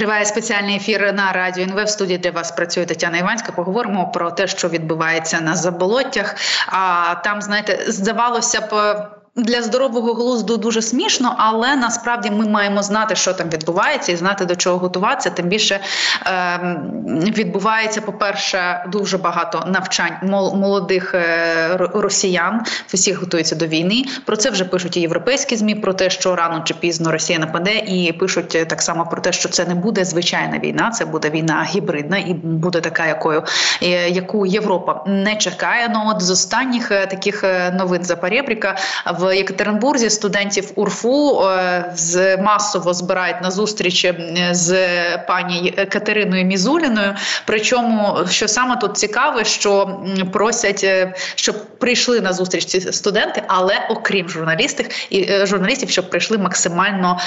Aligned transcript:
Триває 0.00 0.24
спеціальний 0.24 0.76
ефір 0.76 1.12
на 1.12 1.32
радіо 1.32 1.64
НВ. 1.64 1.84
В 1.84 1.88
студії 1.88 2.18
для 2.18 2.30
вас 2.30 2.52
працює 2.52 2.86
Тетяна 2.86 3.18
Іванська. 3.18 3.52
Поговоримо 3.52 4.10
про 4.10 4.30
те, 4.30 4.46
що 4.46 4.68
відбувається 4.68 5.40
на 5.40 5.56
заболоттях. 5.56 6.34
А 6.66 7.14
там, 7.24 7.42
знаєте, 7.42 7.84
здавалося 7.88 8.60
б. 8.60 9.19
Для 9.36 9.62
здорового 9.62 10.14
глузду 10.14 10.56
дуже 10.56 10.82
смішно, 10.82 11.34
але 11.38 11.76
насправді 11.76 12.30
ми 12.30 12.48
маємо 12.48 12.82
знати, 12.82 13.16
що 13.16 13.32
там 13.32 13.50
відбувається, 13.50 14.12
і 14.12 14.16
знати 14.16 14.44
до 14.44 14.56
чого 14.56 14.78
готуватися. 14.78 15.30
Тим 15.30 15.46
більше 15.46 15.80
е, 16.26 16.80
відбувається, 17.06 18.00
по-перше, 18.00 18.84
дуже 18.92 19.18
багато 19.18 19.64
навчань 19.66 20.12
молодих 20.54 21.14
е, 21.14 21.76
росіян. 21.76 22.62
Всі 22.86 23.12
готуються 23.12 23.56
до 23.56 23.66
війни. 23.66 24.04
Про 24.26 24.36
це 24.36 24.50
вже 24.50 24.64
пишуть 24.64 24.96
і 24.96 25.00
європейські 25.00 25.56
змі 25.56 25.74
про 25.74 25.92
те, 25.92 26.10
що 26.10 26.36
рано 26.36 26.62
чи 26.64 26.74
пізно 26.74 27.12
Росія 27.12 27.38
нападе, 27.38 27.78
і 27.78 28.12
пишуть 28.12 28.54
е, 28.54 28.64
так 28.64 28.82
само 28.82 29.06
про 29.06 29.20
те, 29.20 29.32
що 29.32 29.48
це 29.48 29.64
не 29.64 29.74
буде 29.74 30.04
звичайна 30.04 30.58
війна, 30.58 30.90
це 30.90 31.04
буде 31.04 31.30
війна 31.30 31.66
гібридна 31.70 32.18
і 32.18 32.34
буде 32.34 32.80
така, 32.80 33.06
якою 33.06 33.42
е, 33.82 34.10
яку 34.10 34.46
Європа 34.46 35.04
не 35.06 35.36
чекає. 35.36 35.88
Ну 35.94 36.02
от 36.06 36.22
з 36.22 36.30
останніх 36.30 36.88
таких 36.88 37.44
новин 37.72 38.04
за 38.04 38.16
Парєбріка 38.16 38.76
в 39.20 39.36
Єкатеринбурзі 39.36 40.10
студентів 40.10 40.72
УРФУ 40.74 41.40
е, 41.40 41.92
з 41.94 42.36
масово 42.36 42.94
збирають 42.94 43.42
на 43.42 43.50
зустріч 43.50 44.06
з 44.50 44.78
пані 45.18 45.70
Катериною 45.70 46.44
Мізуліною. 46.44 47.14
Причому 47.44 48.18
що 48.30 48.48
саме 48.48 48.76
тут 48.76 48.96
цікаве, 48.96 49.44
що 49.44 50.00
просять, 50.32 50.84
е, 50.84 51.14
щоб 51.34 51.78
прийшли 51.78 52.20
на 52.20 52.32
зустріч 52.32 52.64
ці 52.64 52.80
студенти, 52.92 53.42
але 53.46 53.74
окрім 53.90 54.28
журналістів 54.28 54.86
і 55.10 55.22
е, 55.30 55.46
журналістів, 55.46 55.90
щоб 55.90 56.10
прийшли 56.10 56.38
максимально 56.38 57.18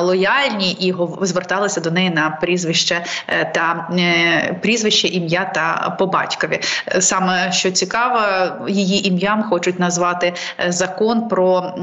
лояльні 0.00 0.72
і 0.72 0.94
зверталися 1.22 1.80
до 1.80 1.90
неї 1.90 2.10
на 2.10 2.30
прізвище 2.30 3.04
та 3.54 3.88
прізвище, 4.62 5.08
ім'я 5.08 5.44
та 5.54 5.96
по 5.98 6.06
батькові. 6.06 6.60
Саме 7.00 7.52
що 7.52 7.70
цікаво, 7.70 8.20
її 8.68 9.08
ім'ям 9.08 9.42
хочуть 9.42 9.80
назвати 9.80 10.32
закон 10.68 11.21
про 11.28 11.74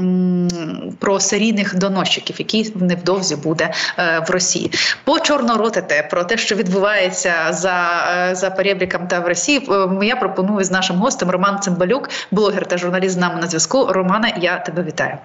про 0.98 1.20
серійних 1.20 1.78
доносчиків, 1.78 2.36
який 2.38 2.72
невдовзі 2.76 3.36
буде 3.36 3.72
е, 3.98 4.24
в 4.28 4.30
Росії. 4.30 4.70
Почорноротите 5.04 6.08
про 6.10 6.24
те, 6.24 6.36
що 6.36 6.54
відбувається 6.54 7.32
за 7.50 8.04
е, 8.30 8.34
за 8.34 8.50
перебріком 8.50 9.06
та 9.06 9.20
в 9.20 9.28
Росії. 9.28 9.68
Е, 9.70 10.06
я 10.06 10.16
пропоную 10.16 10.64
з 10.64 10.70
нашим 10.70 10.96
гостем 10.96 11.30
Роман 11.30 11.60
Цимбалюк, 11.60 12.10
блогер 12.30 12.66
та 12.66 12.78
журналіст 12.78 13.14
з 13.14 13.18
нами 13.18 13.40
на 13.40 13.46
зв'язку. 13.46 13.86
Романе, 13.86 14.34
я 14.36 14.58
тебе 14.58 14.82
вітаю. 14.82 15.18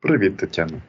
Привіт, 0.00 0.36
Тетяна. 0.36 0.82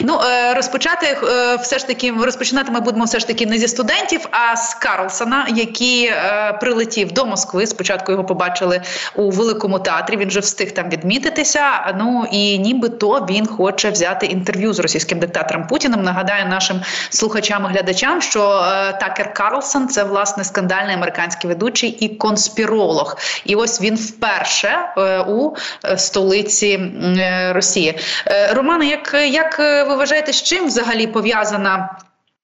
Ну 0.00 0.20
е, 0.24 0.54
розпочати 0.54 1.06
е, 1.06 1.56
все 1.56 1.78
ж 1.78 1.86
таки 1.86 2.14
розпочинати 2.20 2.72
ми 2.72 2.80
будемо 2.80 3.04
все 3.04 3.18
ж 3.18 3.26
таки 3.26 3.46
не 3.46 3.58
зі 3.58 3.68
студентів, 3.68 4.28
а 4.30 4.56
з 4.56 4.74
Карлсона, 4.74 5.46
який 5.54 6.04
е, 6.04 6.58
прилетів 6.60 7.12
до 7.12 7.26
Москви. 7.26 7.66
Спочатку 7.66 8.12
його 8.12 8.24
побачили 8.24 8.82
у 9.14 9.30
великому 9.30 9.78
театрі. 9.78 10.16
Він 10.16 10.28
вже 10.28 10.40
встиг 10.40 10.72
там 10.72 10.88
відмітитися. 10.88 11.94
Ну 11.98 12.26
і 12.32 12.58
нібито 12.58 13.26
він 13.30 13.46
хоче 13.46 13.90
взяти 13.90 14.26
інтерв'ю 14.26 14.72
з 14.72 14.78
російським 14.78 15.18
диктатором 15.18 15.66
Путіним. 15.66 16.02
Нагадаю 16.02 16.48
нашим 16.48 16.80
слухачам 17.10 17.66
і 17.70 17.72
глядачам, 17.72 18.22
що 18.22 18.40
Такер 19.00 19.34
Карлсон 19.34 19.88
це 19.88 20.04
власне 20.04 20.44
скандальний 20.44 20.94
американський 20.94 21.48
ведучий 21.48 21.90
і 21.90 22.08
конспіролог. 22.08 23.16
І 23.44 23.54
ось 23.54 23.80
він 23.80 23.96
вперше 23.96 24.78
у 25.28 25.50
столиці 25.96 26.80
Росії. 27.52 27.98
Романе, 28.54 28.86
як 28.86 29.14
як 29.30 29.60
ви 29.90 29.96
вважаєте, 29.96 30.32
з 30.32 30.42
чим 30.42 30.66
взагалі 30.66 31.06
пов'язана? 31.06 31.96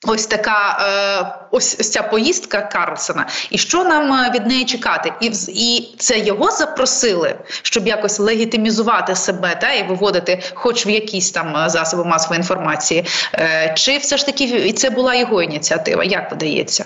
Ось 0.07 0.27
така 0.27 0.79
е, 0.81 1.47
ось 1.51 1.91
ця 1.91 2.03
поїздка 2.03 2.61
Карлсона, 2.61 3.27
і 3.51 3.59
що 3.59 3.85
нам 3.85 4.13
е, 4.13 4.31
від 4.35 4.47
неї 4.47 4.65
чекати? 4.65 5.13
І 5.21 5.31
і 5.49 5.95
це 5.99 6.19
його 6.19 6.51
запросили, 6.51 7.35
щоб 7.63 7.87
якось 7.87 8.19
легітимізувати 8.19 9.15
себе 9.15 9.59
та 9.61 9.73
і 9.73 9.89
виводити, 9.89 10.43
хоч 10.55 10.87
в 10.87 10.89
якісь 10.89 11.31
там 11.31 11.57
е, 11.57 11.69
засоби 11.69 12.05
масової 12.05 12.39
інформації, 12.39 13.05
чи 13.77 13.99
все 13.99 14.17
ж 14.17 14.27
таки 14.27 14.73
це 14.73 14.91
була 14.91 15.15
його 15.15 15.43
ініціатива? 15.43 16.05
Як 16.05 16.29
подається? 16.29 16.85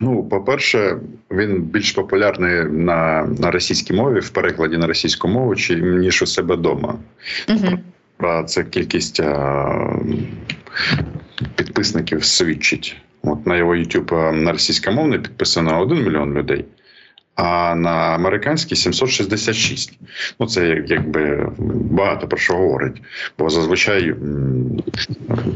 Ну, 0.00 0.24
по-перше, 0.24 0.96
він 1.30 1.62
більш 1.62 1.92
популярний 1.92 2.64
на 2.64 3.28
на 3.38 3.50
російській 3.50 3.94
мові 3.94 4.20
в 4.20 4.28
перекладі 4.28 4.76
на 4.76 4.86
російську 4.86 5.28
мову, 5.28 5.56
чи 5.56 5.74
ніж 5.74 6.22
у 6.22 6.26
себе 6.26 6.54
вдома. 6.54 6.94
Угу 7.48 7.78
це 8.46 8.64
кількість 8.64 9.22
підписників 11.56 12.24
свідчить. 12.24 12.96
От 13.22 13.46
на 13.46 13.56
його 13.56 13.74
YouTube 13.74 14.32
на 14.32 14.52
російськомовний 14.52 15.18
підписано 15.18 15.80
1 15.80 16.04
мільйон 16.04 16.34
людей 16.34 16.64
а 17.36 17.74
на 17.74 17.90
американській 17.90 18.76
766. 18.76 19.98
Ну 20.40 20.46
це 20.46 20.82
якби 20.86 21.52
багато 21.90 22.28
про 22.28 22.38
що 22.38 22.54
говорить. 22.54 23.02
Бо 23.38 23.48
зазвичай 23.48 24.14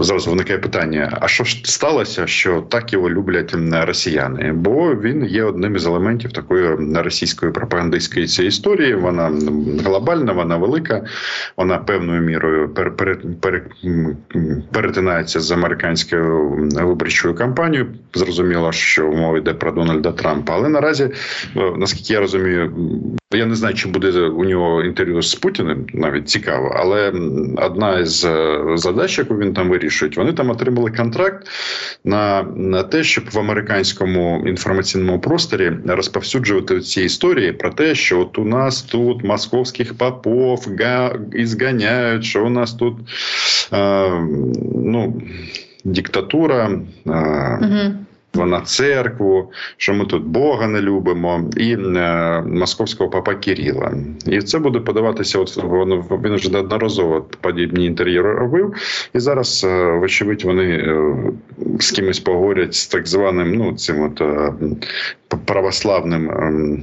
зараз 0.01 0.27
виникає 0.27 0.59
питання: 0.59 1.19
а 1.21 1.29
що 1.29 1.45
ж 1.45 1.61
сталося, 1.65 2.27
що 2.27 2.61
так 2.61 2.93
його 2.93 3.11
люблять 3.11 3.55
росіяни? 3.73 4.53
Бо 4.53 4.95
він 4.95 5.25
є 5.25 5.45
одним 5.45 5.77
із 5.77 5.87
елементів 5.87 6.33
такої 6.33 6.69
російської 6.95 7.53
пропагандистської 7.53 8.27
цієї 8.27 8.49
історії. 8.49 8.95
Вона 8.95 9.33
глобальна, 9.85 10.33
вона 10.33 10.57
велика, 10.57 11.05
вона 11.57 11.79
певною 11.79 12.21
мірою 12.21 12.69
пер, 12.69 12.97
пер, 12.97 13.19
пер, 13.41 13.62
перетинається 14.73 15.41
з 15.41 15.53
американською 15.53 16.51
виборчою 16.73 17.35
кампанією. 17.35 17.87
Зрозуміло, 18.15 18.73
що 18.73 19.09
мова 19.09 19.39
йде 19.39 19.55
про 19.55 19.73
Дональда 19.73 20.12
Трампа, 20.12 20.55
але 20.55 20.69
наразі 20.69 21.11
е, 21.57 21.69
наскільки 21.78 22.12
я 22.12 22.20
розумію, 22.20 22.72
я 23.32 23.47
не 23.47 23.54
знаю, 23.54 23.75
чи 23.75 23.88
буде 23.88 24.20
у 24.20 24.44
нього 24.44 24.82
інтерв'ю 24.82 25.22
з 25.22 25.34
Путіним, 25.34 25.86
навіть 25.94 26.28
цікаво, 26.28 26.75
але 26.76 27.12
одна 27.56 27.98
із 27.98 28.25
е, 28.25 28.60
задач, 28.75 29.19
яку 29.19 29.38
він 29.38 29.54
там 29.54 29.69
вирішує, 29.69 30.12
вони 30.16 30.32
там 30.32 30.50
отримали 30.50 30.91
контракт 30.91 31.48
на 32.04 32.42
на 32.56 32.82
те, 32.82 33.03
щоб 33.03 33.25
в 33.31 33.38
американському 33.38 34.44
інформаційному 34.47 35.20
просторі 35.20 35.72
розповсюджувати 35.86 36.81
ці 36.81 37.03
історії 37.03 37.53
про 37.53 37.70
те, 37.70 37.94
що 37.94 38.20
от 38.20 38.38
у 38.38 38.44
нас 38.44 38.82
тут 38.82 39.25
московських 39.25 39.94
попов 39.94 40.66
га, 40.81 41.19
ізганяють, 41.32 42.25
що 42.25 42.47
у 42.47 42.50
нас 42.50 42.75
тут 42.75 42.97
е, 43.72 44.10
ну, 44.75 45.22
диктатура. 45.84 46.70
Е, 47.06 47.58
угу 47.62 48.04
на 48.35 48.61
церкву, 48.61 49.53
що 49.77 49.95
ми 49.95 50.05
тут 50.05 50.23
Бога 50.23 50.67
не 50.67 50.81
любимо, 50.81 51.51
і 51.57 51.73
е, 51.73 52.43
московського 52.47 53.11
папа 53.11 53.35
Кирила. 53.35 53.93
І 54.27 54.41
це 54.43 54.59
буде 54.59 54.81
подаватися. 54.81 55.39
От 55.39 55.57
він 56.25 56.35
вже 56.35 56.53
неодноразово 56.53 57.27
подібні 57.41 57.87
інтер'єри 57.87 58.35
робив, 58.35 58.75
і 59.15 59.21
зараз, 59.21 59.67
е, 59.69 59.93
вочевидь, 59.93 60.45
вони 60.45 60.65
е, 60.65 61.15
з 61.81 61.91
кимось 61.91 62.21
поговорять 62.21 62.75
з 62.75 62.87
так 62.87 63.07
званим, 63.07 63.55
ну 63.55 63.73
цим 63.73 64.03
от 64.03 64.21
е, 64.21 64.53
православним 65.45 66.31
е, 66.31 66.83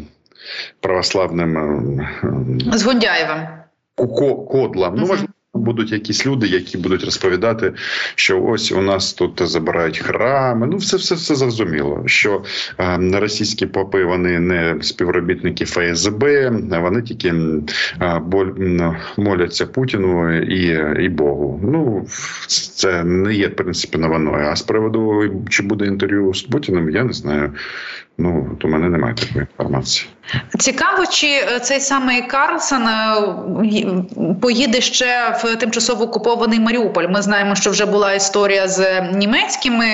православним 0.79 1.57
е, 1.57 2.77
з 2.77 2.83
Гундяєвим. 2.83 3.47
Кодла. 4.51 4.93
Ну, 4.95 5.01
можливо, 5.01 5.33
будуть 5.67 5.91
якісь 5.91 6.25
люди, 6.25 6.47
які 6.47 6.77
будуть 6.77 7.03
розповідати, 7.03 7.73
що 8.15 8.43
ось 8.43 8.71
у 8.71 8.81
нас 8.81 9.13
тут 9.13 9.41
забирають 9.43 9.97
храми. 9.97 10.67
Ну, 10.67 10.77
все 10.77 10.97
все 10.97 11.15
все 11.15 11.35
зрозуміло. 11.35 12.03
Що 12.05 12.43
е, 12.79 13.19
російські 13.19 13.65
попи 13.65 14.03
вони 14.03 14.39
не 14.39 14.75
співробітники 14.81 15.65
ФСБ, 15.65 16.49
вони 16.81 17.01
тільки 17.01 17.33
е, 18.01 18.21
боль, 18.25 18.51
моляться 19.17 19.65
Путіну 19.65 20.39
і 20.39 20.77
і 21.05 21.09
Богу. 21.09 21.59
Ну 21.63 22.07
це 22.47 23.03
не 23.03 23.33
є 23.33 23.47
в 23.47 23.55
принципі 23.55 23.97
новиною. 23.97 24.47
А 24.47 24.55
з 24.55 24.61
приводу 24.61 25.31
чи 25.49 25.63
буде 25.63 25.85
інтерв'ю 25.85 26.33
з 26.33 26.41
Путіним, 26.41 26.89
я 26.89 27.03
не 27.03 27.13
знаю. 27.13 27.51
Ну 28.17 28.57
то 28.59 28.67
мене 28.67 28.89
немає 28.89 29.13
такої 29.13 29.39
інформації. 29.39 30.09
Цікаво, 30.59 31.05
чи 31.05 31.27
е, 31.27 31.59
цей 31.59 31.79
самий 31.79 32.21
Карлсон 32.21 32.87
е, 32.87 33.15
поїде 34.41 34.81
ще 34.81 35.39
в 35.43 35.55
тимчасово 35.55 36.03
окупований 36.03 36.59
Маріуполь. 36.59 37.07
Ми 37.07 37.21
знаємо, 37.21 37.55
що 37.55 37.71
вже 37.71 37.85
була 37.85 38.13
історія 38.13 38.67
з 38.67 39.01
німецькими 39.01 39.85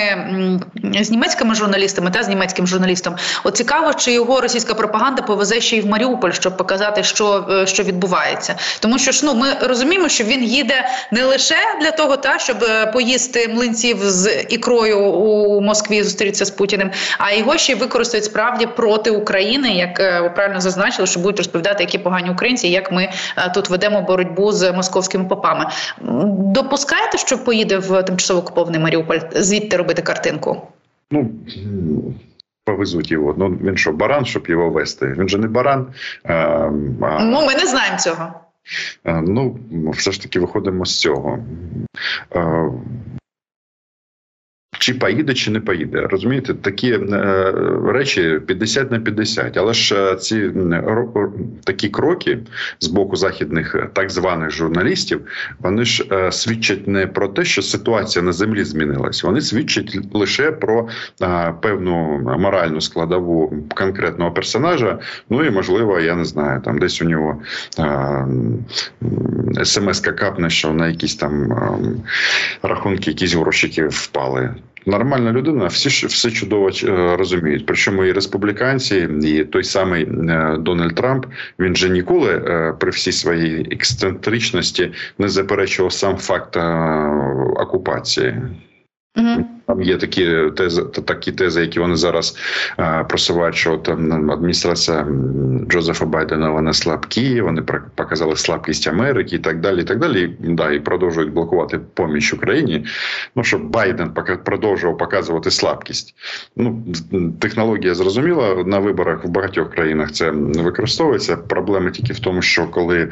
з 1.00 1.10
німецькими 1.10 1.54
журналістами 1.54 2.10
та 2.10 2.22
з 2.22 2.28
німецьким 2.28 2.66
журналістом. 2.66 3.14
От 3.44 3.56
цікаво, 3.56 3.94
чи 3.94 4.12
його 4.12 4.40
російська 4.40 4.74
пропаганда 4.74 5.22
повезе 5.22 5.60
ще 5.60 5.76
й 5.76 5.80
в 5.80 5.86
Маріуполь, 5.86 6.30
щоб 6.30 6.56
показати, 6.56 7.02
що 7.02 7.46
е, 7.50 7.66
що 7.66 7.82
відбувається. 7.82 8.56
Тому 8.80 8.98
що 8.98 9.12
ж 9.12 9.26
ну 9.26 9.34
ми 9.34 9.46
розуміємо, 9.60 10.08
що 10.08 10.24
він 10.24 10.44
їде 10.44 10.88
не 11.12 11.24
лише 11.24 11.56
для 11.80 11.90
того, 11.90 12.16
та 12.16 12.38
щоб 12.38 12.56
поїсти 12.92 13.48
млинців 13.48 13.98
з 14.02 14.42
ікрою 14.48 15.00
у 15.00 15.60
Москві, 15.60 16.02
зустрітися 16.02 16.44
з 16.44 16.50
Путіним, 16.50 16.90
а 17.18 17.32
його 17.32 17.58
ще 17.58 17.72
й 17.72 17.76
використати 17.76 18.13
використають 18.14 18.24
справді 18.24 18.66
проти 18.66 19.10
України, 19.10 19.68
як 19.68 20.22
ви 20.22 20.30
правильно 20.30 20.60
зазначили, 20.60 21.06
що 21.06 21.20
будуть 21.20 21.38
розповідати, 21.38 21.82
які 21.82 21.98
погані 21.98 22.30
українці, 22.30 22.68
як 22.68 22.92
ми 22.92 23.08
тут 23.54 23.70
ведемо 23.70 24.02
боротьбу 24.02 24.52
з 24.52 24.72
московськими 24.72 25.24
попами. 25.24 25.66
Допускаєте, 26.54 27.18
що 27.18 27.44
поїде 27.44 27.78
в 27.78 28.02
тимчасово 28.02 28.40
окупований 28.40 28.80
Маріуполь 28.80 29.18
звідти 29.32 29.76
робити 29.76 30.02
картинку? 30.02 30.62
Ну 31.10 31.30
повезуть 32.64 33.10
його. 33.10 33.34
Ну 33.38 33.48
він 33.48 33.76
що, 33.76 33.92
баран, 33.92 34.24
щоб 34.24 34.46
його 34.48 34.70
вести? 34.70 35.14
Він 35.18 35.28
же 35.28 35.38
не 35.38 35.46
баран. 35.46 35.86
А, 36.24 36.32
а... 36.32 37.24
Ну, 37.24 37.46
ми 37.46 37.54
не 37.54 37.66
знаємо 37.66 37.98
цього. 37.98 38.34
Ну, 39.04 39.56
все 39.90 40.12
ж 40.12 40.22
таки 40.22 40.40
виходимо 40.40 40.84
з 40.84 41.00
цього. 41.00 41.38
Чи 44.84 44.94
поїде, 44.94 45.34
чи 45.34 45.50
не 45.50 45.60
поїде. 45.60 46.00
Розумієте, 46.00 46.54
такі 46.54 46.92
е, 46.92 47.52
речі 47.86 48.40
50 48.46 48.90
на 48.90 49.00
50. 49.00 49.56
Але 49.56 49.74
ж 49.74 50.12
е, 50.12 50.16
ці 50.16 50.50
такі 51.64 51.88
кроки 51.88 52.38
з 52.80 52.86
боку 52.86 53.16
західних 53.16 53.74
е, 53.74 53.88
так 53.92 54.10
званих 54.10 54.50
журналістів, 54.50 55.20
вони 55.58 55.84
ж 55.84 56.04
свідчать 56.32 56.88
не 56.88 57.06
про 57.06 57.28
те, 57.28 57.44
що 57.44 57.62
ситуація 57.62 58.22
на 58.24 58.32
землі 58.32 58.64
змінилась. 58.64 59.24
Вони 59.24 59.40
свідчать 59.40 59.98
лише 60.12 60.52
про 60.52 60.88
певну 61.60 62.20
моральну 62.38 62.80
складову 62.80 63.54
конкретного 63.74 64.30
персонажа. 64.30 64.98
Ну 65.30 65.44
і 65.44 65.50
можливо, 65.50 66.00
я 66.00 66.14
не 66.14 66.24
знаю, 66.24 66.60
там 66.64 66.78
десь 66.78 67.02
у 67.02 67.04
нього 67.04 67.42
смс-ка 69.64 70.12
капне, 70.12 70.50
що 70.50 70.72
на 70.72 70.88
якісь 70.88 71.16
там 71.16 71.52
рахунки, 72.62 73.10
якісь 73.10 73.34
грошики 73.34 73.86
впали 73.86 74.54
нормальна 74.86 75.32
людина, 75.32 75.66
всі 75.66 76.06
все 76.06 76.30
чудово 76.30 76.70
е, 76.84 77.16
розуміють. 77.16 77.66
Причому 77.66 78.04
і 78.04 78.12
республіканці, 78.12 79.08
і 79.22 79.44
той 79.44 79.64
самий 79.64 80.02
е, 80.02 80.56
Дональд 80.60 80.94
Трамп 80.94 81.26
він 81.58 81.76
же 81.76 81.90
ніколи 81.90 82.32
е, 82.32 82.74
при 82.80 82.90
всій 82.90 83.12
своїй 83.12 83.68
ексцентричності 83.70 84.92
не 85.18 85.28
заперечував 85.28 85.92
сам 85.92 86.16
факт 86.16 86.56
окупації. 87.56 88.34
Угу. 89.16 89.44
Там 89.66 89.82
є 89.82 89.96
такі 89.96 90.50
тези, 90.56 90.82
такі 90.82 91.32
тези, 91.32 91.60
які 91.60 91.80
вони 91.80 91.96
зараз 91.96 92.36
а, 92.76 93.04
просувають, 93.04 93.56
що 93.56 93.76
там 93.76 94.30
адміністрація 94.30 95.06
Джозефа 95.68 96.04
Байдена 96.04 96.50
вона 96.50 96.72
слабкі, 96.72 97.40
вони 97.40 97.62
показали 97.94 98.36
слабкість 98.36 98.88
Америки 98.88 99.36
і 99.36 99.38
так 99.38 99.60
далі. 99.60 99.80
І 99.80 99.84
так 99.84 99.98
далі. 99.98 100.22
І, 100.22 100.48
да, 100.48 100.72
і 100.72 100.80
продовжують 100.80 101.32
блокувати 101.32 101.80
поміч 101.94 102.32
Україні. 102.34 102.84
Ну 103.36 103.44
щоб 103.44 103.70
Байден 103.70 104.10
продовжував 104.44 104.98
показувати 104.98 105.50
слабкість. 105.50 106.14
Ну 106.56 106.84
технологія 107.40 107.94
зрозуміла 107.94 108.54
на 108.66 108.78
виборах 108.78 109.24
в 109.24 109.28
багатьох 109.28 109.70
країнах 109.70 110.12
це 110.12 110.30
використовується. 110.30 111.36
Проблема 111.36 111.90
тільки 111.90 112.12
в 112.12 112.18
тому, 112.18 112.42
що 112.42 112.66
коли 112.66 113.10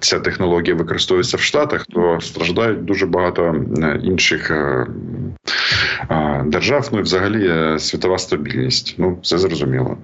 ця 0.00 0.20
технологія 0.20 0.74
використовується 0.74 1.36
в 1.36 1.40
Штатах, 1.40 1.86
то 1.86 2.18
страждають 2.20 2.84
дуже 2.84 3.06
багато 3.06 3.64
інших. 4.02 4.52
Держав, 6.46 6.88
ну 6.92 6.98
і 6.98 7.02
взагалі 7.02 7.48
е, 7.48 7.78
світова 7.78 8.18
стабільність. 8.18 8.94
Ну 8.98 9.18
все 9.22 9.38
зрозуміло. 9.38 9.96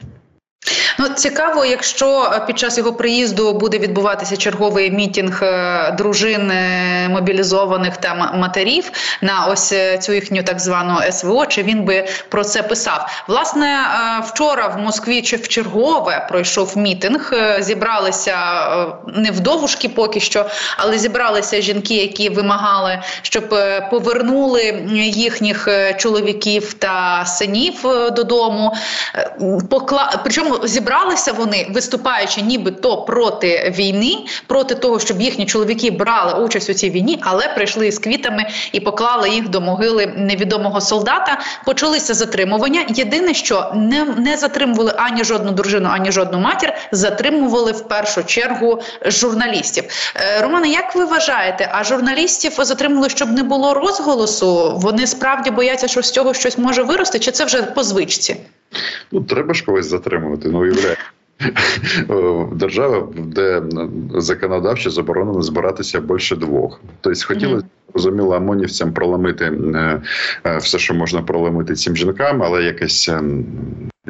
Ну 1.01 1.09
цікаво, 1.09 1.65
якщо 1.65 2.31
е, 2.35 2.41
під 2.47 2.59
час 2.59 2.79
його 2.79 2.93
приїзду 2.93 3.53
буде 3.53 3.79
відбуватися 3.79 4.37
черговий 4.37 4.91
мітінг 4.91 5.41
е, 5.43 5.95
дружин 5.99 6.51
е, 6.51 7.09
мобілізованих 7.09 7.97
та 7.97 8.15
матерів 8.35 8.91
на 9.23 9.47
ось 9.47 9.75
цю 10.01 10.13
їхню 10.13 10.43
так 10.43 10.61
звану 10.61 11.13
СВО, 11.13 11.47
чи 11.47 11.63
він 11.63 11.85
би 11.85 12.09
про 12.29 12.45
це 12.45 12.63
писав? 12.63 13.25
Власне, 13.29 13.79
вчора 14.25 14.67
в 14.67 14.79
Москві 14.79 15.23
чи 15.23 15.37
в 15.37 15.49
чергове 15.49 16.27
пройшов 16.29 16.79
мітинг. 16.79 17.33
Зібралися 17.59 18.37
не 19.07 19.31
вдовушки 19.31 19.89
поки 19.89 20.21
що, 20.21 20.47
але 20.77 20.99
зібралися 20.99 21.61
жінки, 21.61 21.95
які 21.95 22.29
вимагали, 22.29 23.03
щоб 23.23 23.55
повернули 23.91 24.85
їхніх 25.05 25.69
чоловіків 25.99 26.73
та 26.73 27.27
синів 27.27 27.75
додому. 28.13 28.75
Покла... 29.71 30.21
Причому 30.25 30.50
зібралися 30.65 30.91
зібралися 31.01 31.33
вони, 31.33 31.67
виступаючи 31.75 32.43
нібито 32.43 33.03
проти 33.03 33.75
війни, 33.77 34.17
проти 34.47 34.75
того, 34.75 34.99
щоб 35.01 35.21
їхні 35.21 35.47
чоловіки 35.47 35.91
брали 35.91 36.45
участь 36.45 36.71
у 36.71 36.75
цій 36.75 36.91
війні, 36.91 37.19
але 37.23 37.49
прийшли 37.49 37.93
з 37.93 37.99
квітами 37.99 38.47
і 38.73 38.81
поклали 38.81 39.31
їх 39.31 39.49
до 39.49 39.61
могили 39.61 40.07
невідомого 40.07 40.81
солдата. 40.81 41.41
Почалися 41.65 42.15
затримування. 42.15 42.85
Єдине, 42.89 43.35
що 43.35 43.73
не, 43.75 44.05
не 44.05 44.37
затримували 44.37 44.93
ані 44.97 45.25
жодну 45.25 45.51
дружину, 45.51 45.89
ані 45.93 46.13
жодну 46.13 46.39
матір, 46.39 46.73
затримували 46.93 47.73
в 47.73 47.89
першу 47.89 48.25
чергу 48.25 48.83
журналістів. 49.05 49.85
Е, 50.17 50.43
Романе, 50.43 50.69
як 50.69 50.97
ви 50.97 51.05
вважаєте, 51.05 51.71
а 51.73 51.85
журналістів 51.85 52.53
затримали, 52.59 53.09
щоб 53.09 53.31
не 53.31 53.43
було 53.43 53.75
розголосу? 53.75 54.73
Вони 54.77 55.07
справді 55.07 55.51
бояться, 55.51 55.89
що 55.89 56.03
з 56.03 56.11
цього 56.11 56.35
щось 56.35 56.59
може 56.59 56.83
вирости, 56.83 57.19
чи 57.19 57.31
це 57.31 57.45
вже 57.45 57.63
по 57.63 57.83
звичці? 57.83 58.37
Ну, 59.13 59.21
треба 59.21 59.55
ж 59.55 59.65
когось 59.65 59.87
затримувати, 59.87 60.49
ну 60.49 60.61
уявляю. 60.61 60.97
Держава, 62.53 63.09
де 63.19 63.63
законодавчо 64.15 64.91
заборонено 64.91 65.43
збиратися 65.43 66.01
більше 66.01 66.37
двох. 66.37 66.81
Тобто 67.01 67.21
хотілося 67.27 67.67
зрозуміло 67.93 68.35
ОМОНівцям 68.35 68.93
проламити 68.93 69.45
е, 69.45 70.03
е, 70.47 70.57
все, 70.57 70.79
що 70.79 70.95
можна 70.95 71.23
проламити 71.23 71.75
цим 71.75 71.97
жінкам, 71.97 72.43
але 72.43 72.63
якесь 72.63 73.09
ем, 73.09 73.45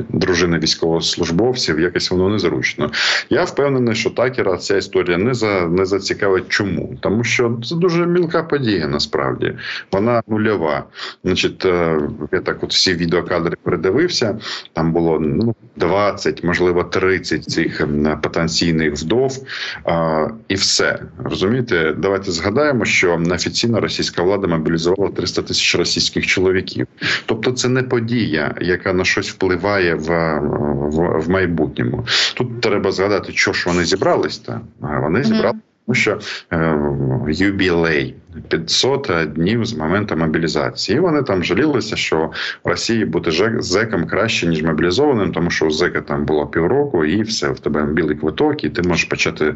дружини 0.08 0.58
військовослужбовців, 0.58 1.80
якось 1.80 2.10
воно 2.10 2.28
незручно. 2.28 2.90
Я 3.30 3.44
впевнений, 3.44 3.94
що 3.94 4.10
такера 4.10 4.56
ця 4.56 4.76
історія 4.76 5.18
не 5.18 5.34
за 5.34 5.68
не 5.68 5.86
зацікавить. 5.86 6.48
Чому? 6.48 6.96
Тому 7.00 7.24
що 7.24 7.58
це 7.64 7.76
дуже 7.76 8.06
мілка 8.06 8.42
подія. 8.42 8.88
Насправді 8.88 9.56
вона 9.92 10.22
нульова. 10.28 10.84
Значить, 11.24 11.64
е, 11.66 12.00
я 12.32 12.40
так 12.40 12.64
от 12.64 12.72
всі 12.72 12.94
відеокадри 12.94 13.56
передивився. 13.62 14.38
Там 14.72 14.92
було 14.92 15.20
ну 15.20 15.54
20, 15.80 16.44
можливо, 16.44 16.84
30 16.84 17.44
цих 17.44 17.88
потенційних 18.22 18.92
вдов, 18.94 19.46
а, 19.84 20.26
і 20.48 20.54
все 20.54 21.02
розумієте. 21.24 21.94
Давайте 21.98 22.30
згадаємо, 22.30 22.84
що 22.84 23.22
офіційно 23.30 23.80
російська 23.80 24.22
влада 24.22 24.46
мобілізувала 24.46 25.10
300 25.10 25.42
тисяч 25.42 25.74
російських 25.74 26.26
чоловіків. 26.26 26.86
Тобто, 27.26 27.52
це 27.52 27.68
не 27.68 27.82
подія, 27.82 28.54
яка 28.60 28.92
на 28.92 29.04
щось 29.04 29.30
впливає 29.30 29.94
в 29.94 30.40
в, 30.90 31.18
в 31.18 31.30
майбутньому. 31.30 32.06
Тут 32.34 32.60
треба 32.60 32.92
згадати, 32.92 33.32
що 33.32 33.52
ж 33.52 33.64
вони 33.68 33.84
зібрались, 33.84 34.38
та 34.38 34.60
вони 34.80 35.24
зібрали. 35.24 35.58
Тому 35.86 35.94
що 35.94 36.18
е, 36.52 36.78
юбілей 37.28 38.14
500 38.50 39.10
днів 39.34 39.64
з 39.64 39.74
моменту 39.74 40.16
мобілізації. 40.16 40.98
І 40.98 41.00
Вони 41.00 41.22
там 41.22 41.44
жалілися, 41.44 41.96
що 41.96 42.30
в 42.64 42.68
Росії 42.68 43.04
бути 43.04 43.30
зеком 43.58 44.06
краще 44.06 44.46
ніж 44.46 44.62
мобілізованим, 44.62 45.32
тому 45.32 45.50
що 45.50 45.66
у 45.66 45.70
зека 45.70 46.00
там 46.00 46.24
було 46.24 46.46
півроку, 46.46 47.04
і 47.04 47.22
все 47.22 47.50
в 47.50 47.58
тебе 47.58 47.86
білий 47.86 48.16
квиток, 48.16 48.64
і 48.64 48.70
ти 48.70 48.82
можеш 48.82 49.04
почати 49.04 49.54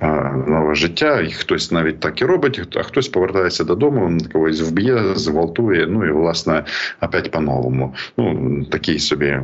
а, 0.00 0.06
нове 0.46 0.74
життя. 0.74 1.20
І 1.20 1.30
хтось 1.30 1.72
навіть 1.72 2.00
так 2.00 2.22
і 2.22 2.24
робить, 2.24 2.76
а 2.76 2.82
хтось 2.82 3.08
повертається 3.08 3.64
додому, 3.64 4.18
когось 4.32 4.60
вб'є, 4.60 5.02
зґвалтує. 5.14 5.86
Ну 5.86 6.06
і 6.06 6.10
власне 6.10 6.64
опять 7.00 7.30
по-новому. 7.30 7.94
Ну 8.18 8.64
такий 8.64 8.98
собі 8.98 9.38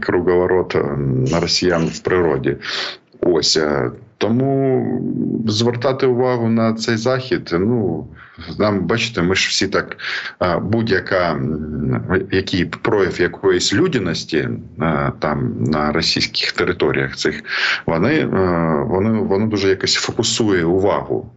круговорот 0.00 0.76
на 1.32 1.40
росіян 1.40 1.86
в 1.86 1.98
природі. 1.98 2.56
Ось 3.20 3.56
е, 3.56 3.90
тому 4.18 4.86
звертати 5.46 6.06
увагу 6.06 6.48
на 6.48 6.74
цей 6.74 6.96
захід. 6.96 7.56
Ну 7.60 8.06
нам 8.58 8.86
бачите, 8.86 9.22
ми 9.22 9.34
ж 9.34 9.48
всі 9.48 9.68
так 9.68 9.96
будь-яка 10.62 11.40
який 12.30 12.64
прояв 12.64 13.20
якоїсь 13.20 13.74
людяності 13.74 14.48
там 15.18 15.62
на 15.62 15.92
російських 15.92 16.52
територіях 16.52 17.16
цих 17.16 17.42
вони 17.86 18.24
вони 18.84 19.20
воно 19.20 19.46
дуже 19.46 19.68
якось 19.68 19.94
фокусує 19.94 20.64
увагу 20.64 21.32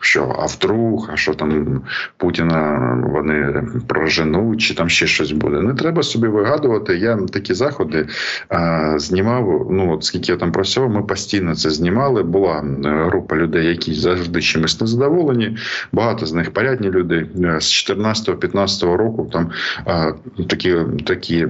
що 0.00 0.36
а 0.38 0.46
вдруг, 0.46 1.10
а 1.12 1.16
що 1.16 1.34
там 1.34 1.80
Путіна 2.16 2.94
вони 3.12 3.62
проженуть, 3.86 4.60
чи 4.60 4.74
там 4.74 4.88
ще 4.88 5.06
щось 5.06 5.32
буде. 5.32 5.60
Не 5.60 5.74
треба 5.74 6.02
собі 6.02 6.28
вигадувати. 6.28 6.96
Я 6.98 7.16
такі 7.16 7.54
заходи 7.54 8.06
а, 8.48 8.98
знімав. 8.98 9.68
Ну 9.70 9.92
от 9.92 10.04
скільки 10.04 10.32
я 10.32 10.38
там 10.38 10.52
працював, 10.52 10.90
ми 10.90 11.02
постійно 11.02 11.54
це 11.54 11.70
знімали. 11.70 12.22
Була 12.22 12.64
група 12.84 13.36
людей, 13.36 13.66
які 13.66 13.94
завжди 13.94 14.42
чимось 14.42 14.80
незадоволені. 14.80 15.56
Багато 15.92 16.26
з 16.26 16.32
них 16.32 16.50
порядні 16.50 16.90
люди 16.90 17.26
з 17.34 17.90
14-15 17.90 18.96
року. 18.96 19.30
Там 19.32 19.50
а, 19.84 20.12
такі 20.48 20.76
такі 21.06 21.46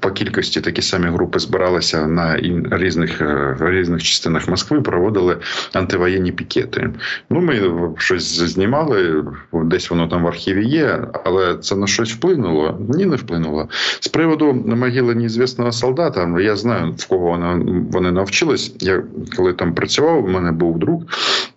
по 0.00 0.10
кількості 0.10 0.60
такі 0.60 0.82
самі 0.82 1.06
групи 1.06 1.38
збиралися 1.38 2.06
на 2.06 2.36
різних 2.70 3.20
е, 3.20 3.56
різних 3.60 4.02
частинах 4.02 4.48
Москви, 4.48 4.80
проводили 4.80 5.36
антивоєнні 5.72 6.32
пікети. 6.32 6.90
Ну 7.30 7.40
ми 7.40 7.72
щось 7.98 8.38
знімали, 8.38 9.24
десь 9.52 9.90
воно 9.90 10.08
там 10.08 10.24
в 10.24 10.26
архіві 10.26 10.66
є, 10.66 11.06
але 11.24 11.56
це 11.56 11.76
на 11.76 11.86
щось 11.86 12.12
вплинуло? 12.12 12.78
Ні, 12.88 13.06
не 13.06 13.16
вплинуло. 13.16 13.68
З 14.00 14.08
приводу 14.08 14.52
могили 14.52 15.14
неізвісного 15.14 15.72
солдата, 15.72 16.36
я 16.40 16.56
знаю, 16.56 16.92
в 16.98 17.06
кого 17.06 17.26
вони, 17.26 17.64
вони 17.90 18.12
навчились. 18.12 18.74
Я 18.80 19.02
коли 19.36 19.52
там 19.52 19.74
працював, 19.74 20.24
у 20.24 20.28
мене 20.28 20.52
був 20.52 20.78
друг 20.78 21.02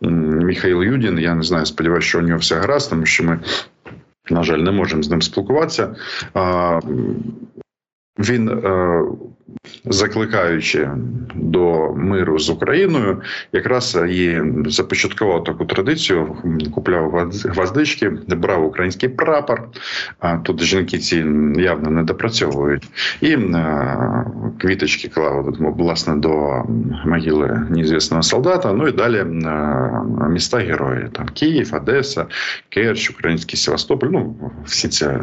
Михайло 0.02 0.84
Юдін. 0.84 1.20
Я 1.20 1.36
не 1.36 1.44
знаю, 1.44 1.66
сподіваюся, 1.66 2.08
що 2.08 2.20
у 2.20 2.22
нього 2.22 2.40
все 2.40 2.56
гаразд, 2.56 2.90
тому 2.90 3.06
що 3.06 3.24
ми. 3.24 3.40
На 4.30 4.44
жаль, 4.44 4.58
не 4.58 4.72
можемо 4.72 5.04
з 5.04 5.10
ним 5.10 5.22
спілкуватися. 5.22 5.96
Він 8.20 8.50
е, 8.50 9.04
закликаючи 9.86 10.90
до 11.36 11.94
миру 11.94 12.40
з 12.40 12.50
Україною, 12.50 13.22
якраз 13.54 13.98
і 14.10 14.42
започаткував 14.66 15.44
таку 15.44 15.66
традицію. 15.66 16.38
Купляв 16.74 17.30
гвоздички, 17.46 18.10
брав 18.28 18.66
український 18.66 19.10
прапор. 19.10 19.70
А 20.20 20.38
тут 20.38 20.64
жінки 20.64 20.98
ці 20.98 21.26
явно 21.56 21.90
не 21.90 22.04
допрацьовують, 22.04 22.88
і 23.22 23.32
е, 23.32 24.26
квіточки 24.58 25.08
клав 25.08 25.56
власне 25.60 26.16
до 26.16 26.64
могили 27.06 27.68
неізвісного 27.70 28.24
солдата. 28.24 28.74
Ну 28.74 28.88
і 28.88 28.92
далі 28.92 29.18
е, 29.18 29.26
міста 30.30 30.58
герої 30.58 31.08
там 31.12 31.26
Київ, 31.34 31.76
Одеса, 31.76 32.26
Керч, 32.70 33.10
Український 33.10 33.60
Севастополь. 33.60 34.10
Ну 34.12 34.36
всі 34.66 34.88
це. 34.88 35.20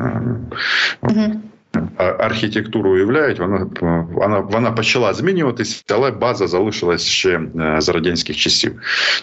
Угу 1.02 1.40
архітектуру 1.96 2.90
уявляють, 2.90 3.38
вона 3.38 3.66
вона 4.12 4.38
вона 4.38 4.72
почала 4.72 5.14
змінюватися, 5.14 5.84
але 5.90 6.10
база 6.10 6.46
залишилась 6.46 7.06
ще 7.06 7.30
е, 7.30 7.76
з 7.80 7.88
радянських 7.88 8.36
часів. 8.36 8.72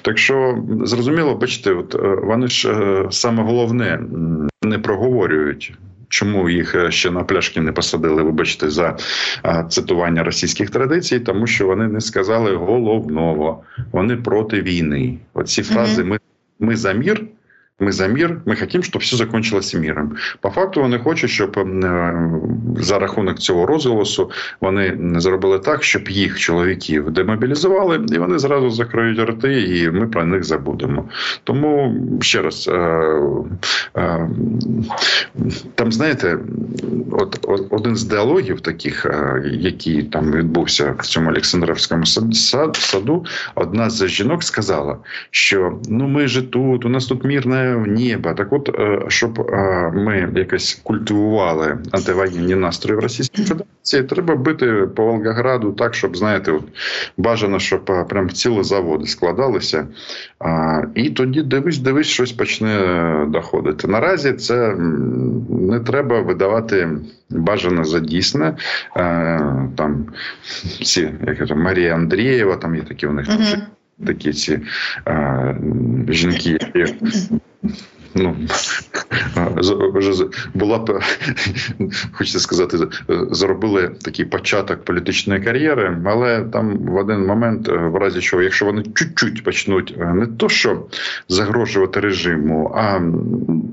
Так 0.01 0.18
що 0.18 0.63
зрозуміло, 0.84 1.36
бачите, 1.36 1.72
от 1.72 1.96
е, 1.96 1.98
вони 2.24 2.48
ж 2.48 2.72
е, 2.72 3.08
саме 3.10 3.44
головне 3.44 4.00
не 4.63 4.80
проговорюють. 4.80 5.74
Чому 6.10 6.50
їх 6.50 6.75
ще 6.89 7.12
на 7.12 7.24
пляшки 7.24 7.62
не 7.62 7.72
посадили? 7.72 8.24
Вибачте, 8.24 8.70
за 8.70 8.98
цитування 9.70 10.24
російських 10.24 10.70
традицій, 10.70 11.20
тому 11.20 11.48
що 11.48 11.68
вони 11.68 11.88
не 11.88 12.01
сказали 12.01 12.56
головного, 12.56 13.63
вони 13.92 14.16
проти 14.16 14.62
війни. 14.62 15.18
Оці 15.34 15.63
фрази 15.63 16.04
ми, 16.04 16.20
ми 16.60 16.75
за 16.75 16.94
мір. 16.94 17.25
Ми 17.79 17.91
за 17.91 18.07
мир, 18.07 18.41
ми 18.46 18.55
хотімо, 18.55 18.84
щоб 18.84 19.01
все 19.01 19.17
закінчилося 19.17 19.79
миром. 19.79 20.15
По 20.39 20.50
факту 20.50 20.81
вони 20.81 21.00
хочуть, 21.00 21.29
щоб 21.29 21.57
е, 21.57 22.13
за 22.77 23.00
рахунок 23.00 23.39
цього 23.39 23.65
розголосу 23.65 24.31
вони 24.62 24.98
зробили 25.15 25.60
так, 25.60 25.84
щоб 25.84 26.10
їх 26.10 26.39
чоловіків 26.39 27.12
демобілізували, 27.12 28.05
і 28.12 28.17
вони 28.17 28.39
зразу 28.39 28.69
закриють 28.69 29.29
рти, 29.29 29.62
і 29.62 29.91
ми 29.91 30.07
про 30.07 30.25
них 30.25 30.43
забудемо. 30.43 31.05
Тому 31.43 31.96
ще 32.22 32.41
раз 32.41 32.67
е, 32.67 33.13
е, 33.98 34.29
там, 35.75 35.91
знаєте, 35.91 36.39
от 37.12 37.48
один 37.69 37.96
з 37.96 38.03
діалогів 38.03 38.62
таких, 38.62 39.05
який 39.46 40.03
там 40.03 40.31
відбувся 40.31 40.96
в 41.00 41.05
цьому 41.05 41.29
Олександрівському 41.29 42.05
саду, 42.74 43.25
одна 43.55 43.89
з 43.89 44.07
жінок 44.07 44.43
сказала, 44.43 44.98
що 45.31 45.79
ну 45.89 46.07
ми 46.07 46.27
ж 46.27 46.41
тут, 46.41 46.86
у 46.86 46.89
нас 46.89 47.05
тут 47.05 47.24
мирне 47.24 47.67
в 47.76 47.88
небо. 47.88 48.34
Так, 48.34 48.54
от 48.54 48.70
е, 48.80 49.00
щоб 49.08 49.40
е, 49.40 49.92
ми 49.96 50.32
якось 50.36 50.82
культивували 50.84 51.78
антивоєнні 51.92 52.56
настрої 52.56 53.00
в 53.00 53.04
Російській 53.04 53.44
Федерації, 53.44 54.04
треба 54.04 54.36
бити 54.36 54.88
по 54.96 55.06
Волгограду 55.06 55.72
так, 55.72 55.94
щоб 55.94 56.18
знаєте, 56.18 56.52
от, 56.52 56.64
бажано, 57.18 57.60
щоб 57.60 57.82
е, 57.90 58.04
прям 58.04 58.30
цілі 58.30 58.64
заводи 58.64 59.08
складалися. 59.08 59.88
І 60.96 61.10
тоді 61.10 61.42
дивись, 61.42 61.78
дивись, 61.78 62.08
щось 62.08 62.32
почне 62.32 63.26
доходити. 63.28 63.88
Наразі 63.88 64.34
це 64.34 64.76
не 65.50 65.80
треба 65.80 66.22
видавати. 66.22 66.90
Бажано 67.30 67.84
за 67.84 68.00
дійсне 68.00 68.56
там 69.76 70.06
ці 70.84 71.12
як 71.28 71.48
там 71.48 71.62
Марія 71.62 71.96
Андрієва, 71.96 72.56
там 72.56 72.76
є 72.76 72.82
такі 72.82 73.08
у 73.08 73.14
них 73.14 73.28
там 73.28 73.38
такі 74.06 74.34
ці 74.34 74.60
а, 75.06 75.54
жінки, 76.10 76.50
які 76.50 76.94
ну 78.16 78.36
була 80.54 80.77
б 80.77 81.01
хочеться 82.12 82.39
сказати, 82.39 82.77
зробили 83.32 83.92
такий 84.01 84.25
початок 84.25 84.84
політичної 84.84 85.42
кар'єри, 85.42 85.98
але 86.06 86.44
там 86.44 86.77
в 86.77 86.96
один 86.96 87.25
момент, 87.25 87.68
в 87.68 87.96
разі 87.96 88.22
чого, 88.22 88.44
якщо 88.44 88.66
вони 88.66 88.84
чуть-чуть 88.96 89.44
почнуть 89.44 89.96
не 89.98 90.27
то, 90.27 90.50
що 90.50 90.86
загрожувати 91.27 92.00
режиму, 92.00 92.72
а 92.75 93.00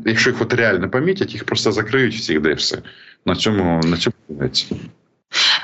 якщо 0.05 0.31
їх 0.31 0.43
от 0.43 0.55
реально 0.55 0.91
помітять, 0.91 1.33
їх 1.33 1.45
просто 1.45 1.73
закриють 1.73 2.15
всіх, 2.15 2.41
де 2.41 2.55
все 2.55 2.79
на 3.27 3.35
цьому 3.35 3.81
на 3.85 3.97
цьому. 3.97 4.15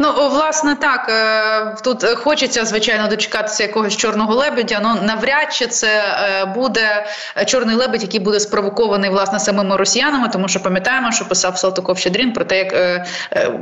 Ну 0.02 0.28
власне 0.28 0.74
так 0.74 1.08
е, 1.08 1.76
тут 1.82 2.04
хочеться 2.04 2.64
звичайно 2.64 3.08
дочекатися 3.08 3.62
якогось 3.62 3.96
чорного 3.96 4.34
лебедя. 4.34 4.80
Ну 4.82 5.06
навряд 5.06 5.54
чи 5.54 5.66
це 5.66 5.88
е, 5.88 6.44
буде 6.44 7.06
чорний 7.46 7.76
лебедь, 7.76 8.02
який 8.02 8.20
буде 8.20 8.40
спровокований 8.40 9.10
власне 9.10 9.38
самими 9.38 9.76
росіянами, 9.76 10.28
тому 10.28 10.48
що 10.48 10.60
пам'ятаємо, 10.60 11.12
що 11.12 11.28
писав 11.28 11.58
Салтиков 11.58 11.98
Щедрін 11.98 12.32
про 12.32 12.44
те, 12.44 12.58
як 12.58 12.72
е, 12.72 13.06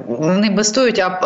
вони 0.09 0.51
бастують, 0.51 0.99
а 0.99 1.21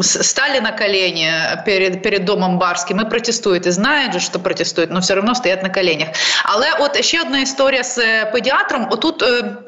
стали 0.00 0.60
на 0.60 0.72
колені 0.72 1.32
перед 1.64 2.02
перед 2.02 2.24
домом 2.24 2.58
Барським 2.58 3.00
і 3.00 3.04
протестують. 3.04 3.66
І 3.66 3.70
знають, 3.70 4.22
що 4.22 4.38
протестують, 4.38 4.90
але 4.92 5.00
все 5.00 5.18
одно 5.18 5.34
стоять 5.34 5.62
на 5.62 5.68
коленях. 5.68 6.08
Але 6.44 6.66
от 6.80 7.04
ще 7.04 7.20
одна 7.20 7.38
історія 7.38 7.82
з 7.82 8.24
педіатром. 8.24 8.88
Отут 8.90 9.24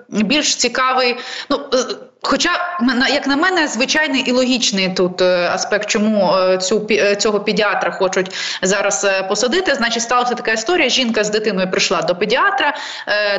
більш 0.08 0.56
цікавий. 0.56 1.16
ну 1.50 1.58
Хоча, 2.22 2.50
як 3.12 3.26
на 3.26 3.36
мене, 3.36 3.68
звичайний 3.68 4.22
і 4.22 4.32
логічний 4.32 4.88
тут 4.88 5.20
е, 5.20 5.50
аспект, 5.54 5.88
чому 5.88 6.36
е, 6.36 6.58
цю 6.58 6.86
е, 6.90 7.16
цього 7.16 7.40
педіатра 7.40 7.90
хочуть 7.90 8.34
зараз 8.62 9.06
посадити. 9.28 9.74
Значить, 9.74 10.02
сталася 10.02 10.34
така 10.34 10.52
історія. 10.52 10.88
Жінка 10.88 11.24
з 11.24 11.30
дитиною 11.30 11.70
прийшла 11.70 12.02
до 12.02 12.14
педіатра, 12.14 12.74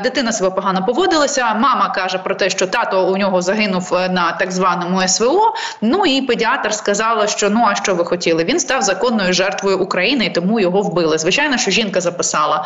дитина 0.03 0.31
себе 0.31 0.49
погано 0.49 0.85
поводилася. 0.85 1.53
Мама 1.53 1.89
каже 1.89 2.17
про 2.17 2.35
те, 2.35 2.49
що 2.49 2.67
тато 2.67 3.07
у 3.07 3.17
нього 3.17 3.41
загинув 3.41 3.91
на 3.91 4.31
так 4.31 4.51
званому 4.51 5.07
СВО. 5.07 5.53
Ну 5.81 6.05
і 6.05 6.21
педіатр 6.21 6.73
сказала, 6.73 7.27
що 7.27 7.49
ну 7.49 7.65
а 7.67 7.75
що 7.75 7.95
ви 7.95 8.05
хотіли? 8.05 8.43
Він 8.43 8.59
став 8.59 8.81
законною 8.81 9.33
жертвою 9.33 9.79
України, 9.79 10.25
і 10.25 10.29
тому 10.29 10.59
його 10.59 10.81
вбили. 10.81 11.17
Звичайно, 11.17 11.57
що 11.57 11.71
жінка 11.71 12.01
записала 12.01 12.65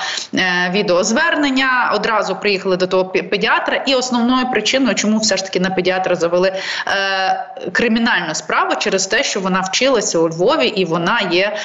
відеозвернення, 0.72 1.92
одразу 1.96 2.36
приїхали 2.36 2.78
до 2.78 2.88
того 2.88 3.06
педіатра, 3.06 3.84
і 3.88 3.96
основною 3.96 4.52
причиною, 4.52 4.96
чому 4.96 5.18
все 5.18 5.38
ж 5.38 5.44
таки 5.44 5.60
на 5.60 5.70
педіатра 5.70 6.05
педіатра 6.06 6.16
завели 6.16 6.52
е, 6.88 7.72
кримінальну 7.72 8.36
справу 8.36 8.76
через 8.80 9.08
те, 9.08 9.24
що 9.24 9.40
вона 9.40 9.62
вчилася 9.62 10.20
у 10.20 10.30
Львові, 10.30 10.68
і 10.68 10.86
вона 10.86 11.20
є, 11.32 11.58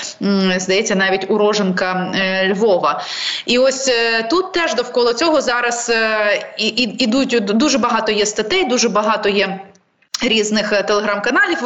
здається, 0.57 0.95
навіть 0.95 1.31
уроженка 1.31 2.13
е, 2.15 2.49
Львова. 2.49 3.03
І 3.47 3.59
ось 3.59 3.89
е, 3.89 4.23
тут 4.23 4.53
теж 4.53 4.75
довкола 4.75 5.15
цього 5.15 5.41
зараз 5.41 5.91
е, 5.91 6.43
і, 6.59 6.67
і, 6.69 7.05
ідуть 7.05 7.45
дуже 7.45 7.79
багато 7.79 8.13
є 8.13 8.27
статей, 8.27 8.65
дуже 8.65 8.89
багато 8.89 9.29
є. 9.29 9.61
Різних 10.23 10.73
е, 10.73 10.83
телеграм-каналів 10.83 11.59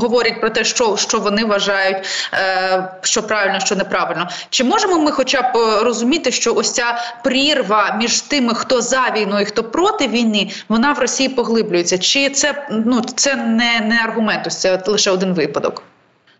говорять 0.00 0.40
про 0.40 0.50
те, 0.50 0.64
що 0.64 0.96
що 0.96 1.18
вони 1.18 1.44
вважають, 1.44 1.96
е, 2.34 2.88
що 3.02 3.22
правильно, 3.22 3.60
що 3.60 3.76
неправильно. 3.76 4.28
Чи 4.50 4.64
можемо 4.64 4.98
ми, 4.98 5.10
хоча 5.10 5.42
б 5.42 5.56
е, 5.56 5.84
розуміти, 5.84 6.30
що 6.30 6.54
ось 6.54 6.72
ця 6.72 6.98
прірва 7.24 7.96
між 8.00 8.20
тими, 8.20 8.54
хто 8.54 8.80
за 8.80 9.12
війною, 9.16 9.42
і 9.42 9.44
хто 9.44 9.64
проти 9.64 10.08
війни, 10.08 10.50
вона 10.68 10.92
в 10.92 10.98
Росії 10.98 11.28
поглиблюється? 11.28 11.98
Чи 11.98 12.30
це 12.30 12.68
ну 12.70 13.00
це 13.00 13.36
не 13.36 13.80
не 13.80 14.00
аргумент? 14.04 14.46
Ось 14.46 14.60
це 14.60 14.82
лише 14.86 15.10
один 15.10 15.34
випадок? 15.34 15.82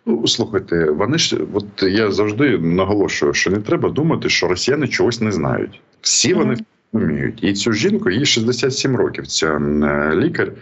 Ну 0.06 0.28
слухайте, 0.28 0.84
вони 0.84 1.18
ж 1.18 1.36
от 1.54 1.82
я 1.82 2.10
завжди 2.10 2.58
наголошую, 2.58 3.34
що 3.34 3.50
не 3.50 3.58
треба 3.58 3.88
думати, 3.88 4.28
що 4.28 4.48
росіяни 4.48 4.88
чогось 4.88 5.20
не 5.20 5.32
знають. 5.32 5.80
Всі 6.00 6.34
вони. 6.34 6.54
-hmm 6.54 6.64
розуміють. 6.92 7.38
І 7.44 7.52
цю 7.52 7.72
жінку 7.72 8.10
їй 8.10 8.26
67 8.26 8.96
років. 8.96 9.26
Це 9.26 9.58
лікар 10.14 10.52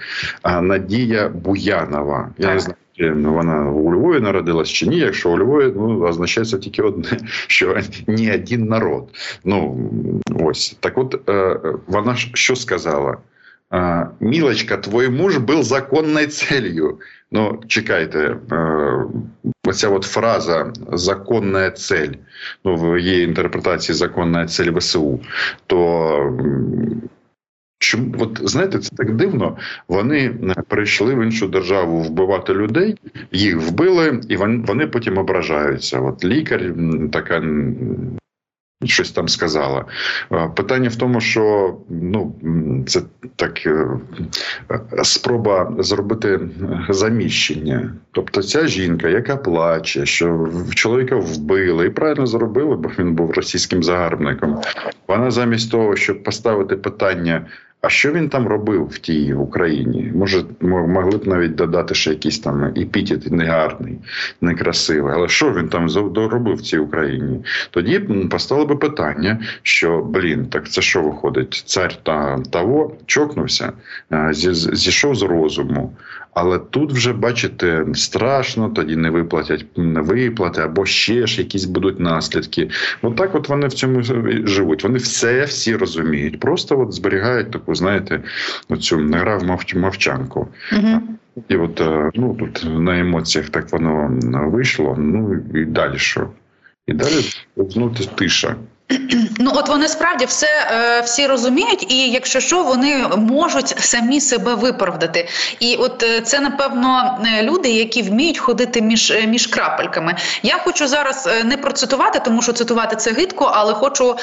Надія 0.63 1.29
Буянова. 1.29 2.31
Я 2.39 2.45
так. 2.45 2.55
не 2.55 2.61
знаю. 2.61 2.77
Ну, 3.01 3.35
вона 3.35 3.71
у 3.71 3.93
Львові 3.93 4.21
народилась 4.21 4.69
чи 4.69 4.87
ні, 4.87 4.97
якщо 4.97 5.31
у 5.31 5.39
Львові 5.39 5.73
ну, 5.77 6.01
означається 6.01 6.59
тільки 6.59 6.83
одне, 6.83 7.19
що 7.47 7.77
ні 8.07 8.33
один 8.33 8.65
народ. 8.65 9.09
Ну 9.45 9.91
ось 10.45 10.77
так, 10.81 10.99
от 10.99 11.29
е, 11.29 11.61
вона 11.87 12.17
що 12.17 12.57
сказала? 12.57 13.17
Мілочка, 14.21 14.77
твій 14.77 15.09
муж 15.09 15.37
був 15.37 15.63
законною 15.63 16.27
целью. 16.27 16.99
Ну, 17.31 17.61
чекайте, 17.67 18.37
оця 19.65 19.89
от 19.89 20.05
фраза 20.05 20.73
законна 20.93 21.71
цель, 21.71 22.13
ну, 22.65 22.77
в 22.77 22.99
її 22.99 23.25
інтерпретації 23.25 23.97
законна 23.97 24.47
цель 24.47 24.73
ВСУ, 24.73 25.21
то 25.67 26.39
Чому 27.81 28.15
от 28.19 28.41
знаєте, 28.45 28.79
це 28.79 28.97
так 28.97 29.17
дивно? 29.17 29.57
Вони 29.89 30.35
прийшли 30.69 31.15
в 31.15 31.23
іншу 31.23 31.49
державу 31.49 32.03
вбивати 32.03 32.55
людей, 32.55 32.97
їх 33.33 33.57
вбили, 33.57 34.21
і 34.29 34.37
вони 34.37 34.87
потім 34.87 35.19
ображаються. 35.19 36.01
От 36.01 36.25
лікар 36.25 36.75
така 37.13 37.43
щось 38.85 39.11
там 39.11 39.29
сказала. 39.29 39.85
Питання 40.57 40.89
в 40.89 40.97
тому, 40.97 41.21
що 41.21 41.77
ну 41.89 42.35
це 42.87 43.01
так 43.37 43.67
е, 43.67 43.89
спроба 45.03 45.75
зробити 45.79 46.41
заміщення. 46.89 47.93
Тобто, 48.13 48.43
ця 48.43 48.67
жінка, 48.67 49.09
яка 49.09 49.37
плаче, 49.37 50.07
що 50.07 50.49
чоловіка 50.75 51.17
вбили, 51.17 51.87
і 51.87 51.91
правильно 51.91 52.27
зробили, 52.27 52.77
бо 52.77 52.91
він 52.99 53.15
був 53.15 53.31
російським 53.31 53.83
загарбником. 53.83 54.61
Вона 55.09 55.31
замість 55.31 55.71
того, 55.71 55.97
щоб 55.97 56.23
поставити 56.23 56.77
питання. 56.77 57.47
А 57.81 57.89
що 57.89 58.13
він 58.13 58.29
там 58.29 58.49
робив 58.49 58.87
в 58.87 58.99
тій 58.99 59.35
Україні? 59.35 60.13
Може, 60.15 60.45
могли 60.61 61.19
б 61.19 61.27
навіть 61.27 61.55
додати 61.55 61.95
ще 61.95 62.11
якийсь 62.11 62.39
там 62.39 62.65
епітет 62.65 63.33
негарний, 63.33 63.99
некрасивий. 64.41 65.15
Але 65.15 65.29
що 65.29 65.53
він 65.53 65.69
там 65.69 65.89
робив 66.17 66.57
в 66.57 66.63
цій 66.63 66.79
Україні? 66.79 67.45
Тоді 67.71 67.99
постало 68.31 68.67
би 68.67 68.77
питання, 68.77 69.41
що 69.63 69.99
блін, 69.99 70.47
так 70.47 70.69
це 70.69 70.83
що 70.83 71.03
виходить? 71.03 71.63
Цар 71.67 71.95
та 72.03 72.39
того 72.51 72.97
чокнувся, 73.07 73.73
зійшов 74.73 75.15
з 75.15 75.23
розуму. 75.23 75.93
Але 76.35 76.59
тут 76.59 76.93
вже 76.93 77.13
бачите 77.13 77.87
страшно, 77.95 78.69
тоді 78.69 78.97
не 78.97 79.11
виплатять 79.11 79.67
не 79.77 80.01
виплати, 80.01 80.61
або 80.61 80.87
ще 80.87 81.27
ж 81.27 81.41
якісь 81.41 81.65
будуть 81.65 82.01
наслідки. 82.01 82.71
Отак, 83.03 83.35
от, 83.35 83.41
от 83.41 83.49
вони 83.49 83.67
в 83.67 83.73
цьому 83.73 84.03
живуть. 84.45 84.83
Вони 84.83 84.99
все 84.99 85.45
всі 85.45 85.77
розуміють, 85.77 86.41
просто 86.41 86.81
от 86.81 86.93
зберігають 86.93 87.51
таку, 87.51 87.75
знаєте, 87.75 88.21
оцю 88.69 88.99
гра 88.99 89.37
в 89.37 89.45
мовчанку. 89.75 90.49
Угу. 90.73 91.01
І 91.49 91.57
от 91.57 91.81
е, 91.81 92.11
ну 92.15 92.35
тут 92.35 92.67
на 92.79 92.99
емоціях 92.99 93.49
так 93.49 93.73
воно 93.73 94.19
вийшло. 94.51 94.95
Ну 94.99 95.41
і 95.55 95.65
далі 95.65 95.99
що? 95.99 96.29
І 96.87 96.93
далі 96.93 97.25
ну, 97.77 97.95
тиша. 98.15 98.57
Ну, 99.41 99.53
от 99.55 99.69
вони 99.69 99.89
справді 99.89 100.25
все 100.25 100.47
е, 100.47 101.01
всі 101.01 101.27
розуміють, 101.27 101.93
і 101.93 102.11
якщо 102.11 102.41
що, 102.41 102.63
вони 102.63 102.99
можуть 103.17 103.75
самі 103.79 104.21
себе 104.21 104.55
виправдати. 104.55 105.29
І 105.61 105.77
от 105.77 106.03
е, 106.03 106.21
це 106.21 106.41
напевно 106.41 107.19
е, 107.27 107.43
люди, 107.43 107.69
які 107.69 108.03
вміють 108.03 108.39
ходити 108.39 108.81
між 108.81 109.13
між 109.27 109.47
крапельками. 109.47 110.15
Я 110.43 110.59
хочу 110.59 110.87
зараз 110.87 111.29
не 111.45 111.57
процитувати, 111.57 112.21
тому 112.25 112.43
що 112.43 112.53
цитувати 112.53 112.97
це 112.97 113.13
гидко, 113.13 113.53
але 113.55 113.75
хочу 113.75 114.17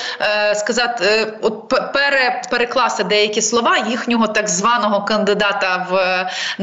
сказати, 0.56 1.34
от 1.42 1.68
пере, 1.94 2.42
перекласти 2.52 3.04
деякі 3.04 3.42
слова 3.42 3.78
їхнього 3.90 4.28
так 4.28 4.50
званого 4.50 5.06
кандидата 5.06 5.88
в 5.90 5.96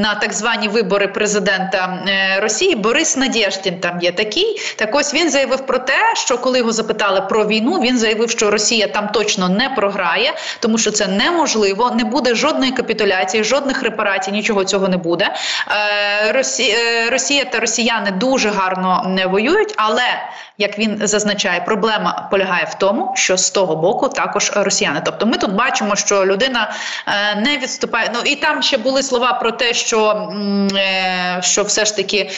на 0.01 0.15
так 0.15 0.33
звані 0.33 0.69
вибори 0.69 1.09
президента 1.09 1.99
Росії 2.43 2.75
Борис 2.75 3.17
Надєждін. 3.17 3.81
Там 3.81 4.01
є 4.01 4.13
такий. 4.13 4.61
Так 4.77 4.95
ось 4.95 5.15
він 5.15 5.31
заявив 5.31 5.67
про 5.67 5.79
те, 5.79 5.99
що 6.15 6.39
коли 6.39 6.59
його 6.59 6.73
запитали 6.73 7.21
про 7.21 7.47
війну, 7.47 7.81
він 7.81 7.99
заявив, 7.99 8.31
що 8.31 8.42
Росія 8.51 8.87
там 8.87 9.09
точно 9.09 9.49
не 9.49 9.69
програє, 9.69 10.35
тому 10.61 10.79
що 10.79 10.91
це 10.91 11.07
неможливо. 11.07 11.91
Не 11.91 12.05
буде 12.05 12.35
жодної 12.35 12.73
капітуляції, 12.73 13.45
жодних 13.45 13.83
репарацій, 13.83 14.33
нічого 14.33 14.65
цього 14.65 14.89
не 14.89 14.97
буде. 14.97 15.35
Е, 15.69 16.45
е, 16.61 17.11
Росія 17.11 17.45
та 17.45 17.61
Росіяни 17.61 18.11
дуже 18.11 18.51
гарно 18.51 19.05
не 19.09 19.27
воюють, 19.27 19.75
але 19.77 20.05
як 20.63 20.79
він 20.79 20.99
зазначає, 21.03 21.61
проблема 21.61 22.29
полягає 22.31 22.65
в 22.71 22.75
тому, 22.75 23.13
що 23.15 23.37
з 23.37 23.51
того 23.51 23.77
боку 23.77 24.09
також 24.09 24.53
росіяни. 24.55 25.03
Тобто, 25.05 25.27
ми 25.27 25.37
тут 25.37 25.53
бачимо, 25.53 25.97
що 25.97 26.27
людина 26.27 26.73
е, 27.07 27.41
не 27.41 27.59
відступає. 27.59 28.11
Ну 28.15 28.21
і 28.25 28.37
там 28.37 28.63
ще 28.63 28.79
були 28.79 29.03
слова 29.03 29.33
про 29.33 29.51
те, 29.51 29.75
що 29.75 30.33
що 31.41 31.63
все 31.63 31.85
ж 31.85 31.97
таки 31.97 32.31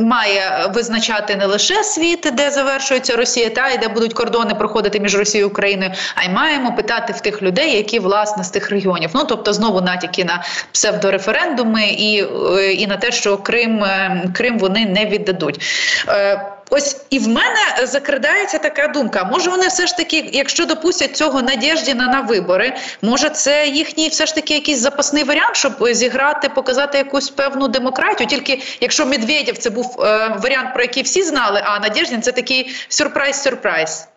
має 0.00 0.70
визначати 0.74 1.36
не 1.36 1.46
лише 1.46 1.84
світ, 1.84 2.28
де 2.32 2.50
завершується 2.50 3.16
Росія, 3.16 3.50
та 3.50 3.68
і 3.68 3.78
де 3.78 3.88
будуть 3.88 4.14
кордони 4.14 4.54
проходити 4.54 5.00
між 5.00 5.16
Росією 5.16 5.46
і 5.48 5.50
Україною, 5.50 5.90
а 6.14 6.24
й 6.24 6.28
маємо 6.28 6.72
питати 6.72 7.12
в 7.12 7.20
тих 7.20 7.42
людей, 7.42 7.76
які 7.76 7.98
власне 7.98 8.44
з 8.44 8.50
тих 8.50 8.70
регіонів. 8.70 9.10
Ну 9.14 9.24
тобто 9.24 9.52
знову 9.52 9.80
натяки 9.80 10.24
на 10.24 10.44
псевдореферендуми 10.72 11.86
і 11.86 12.24
е, 12.58 12.72
і 12.72 12.86
на 12.86 12.96
те, 12.96 13.12
що 13.12 13.36
Крим 13.36 13.84
е, 13.84 14.24
Крим 14.34 14.58
вони 14.58 14.86
не 14.86 15.06
віддадуть. 15.06 15.60
Ось 16.70 17.04
і 17.10 17.18
в 17.18 17.28
мене 17.28 17.86
закрадається 17.86 18.58
така 18.58 18.88
думка. 18.88 19.24
Може, 19.24 19.50
вони 19.50 19.66
все 19.66 19.86
ж 19.86 19.96
таки, 19.96 20.30
якщо 20.32 20.66
допустять 20.66 21.16
цього 21.16 21.42
Надєждіна 21.42 22.08
на 22.08 22.20
вибори, 22.20 22.72
може 23.02 23.30
це 23.30 23.66
їхній 23.66 24.08
все 24.08 24.26
ж 24.26 24.34
таки 24.34 24.54
якийсь 24.54 24.78
запасний 24.78 25.24
варіант, 25.24 25.56
щоб 25.56 25.72
зіграти, 25.80 26.48
показати 26.48 26.98
якусь 26.98 27.30
певну 27.30 27.68
демократію. 27.68 28.28
Тільки 28.28 28.62
якщо 28.80 29.06
Медведєв 29.06 29.58
це 29.58 29.70
був 29.70 29.96
е, 30.00 30.36
варіант, 30.42 30.74
про 30.74 30.82
який 30.82 31.02
всі 31.02 31.22
знали, 31.22 31.62
а 31.64 31.78
Надєждін 31.78 32.22
це 32.22 32.32
такий 32.32 32.74
сюрприз-сюрприз. 32.88 34.08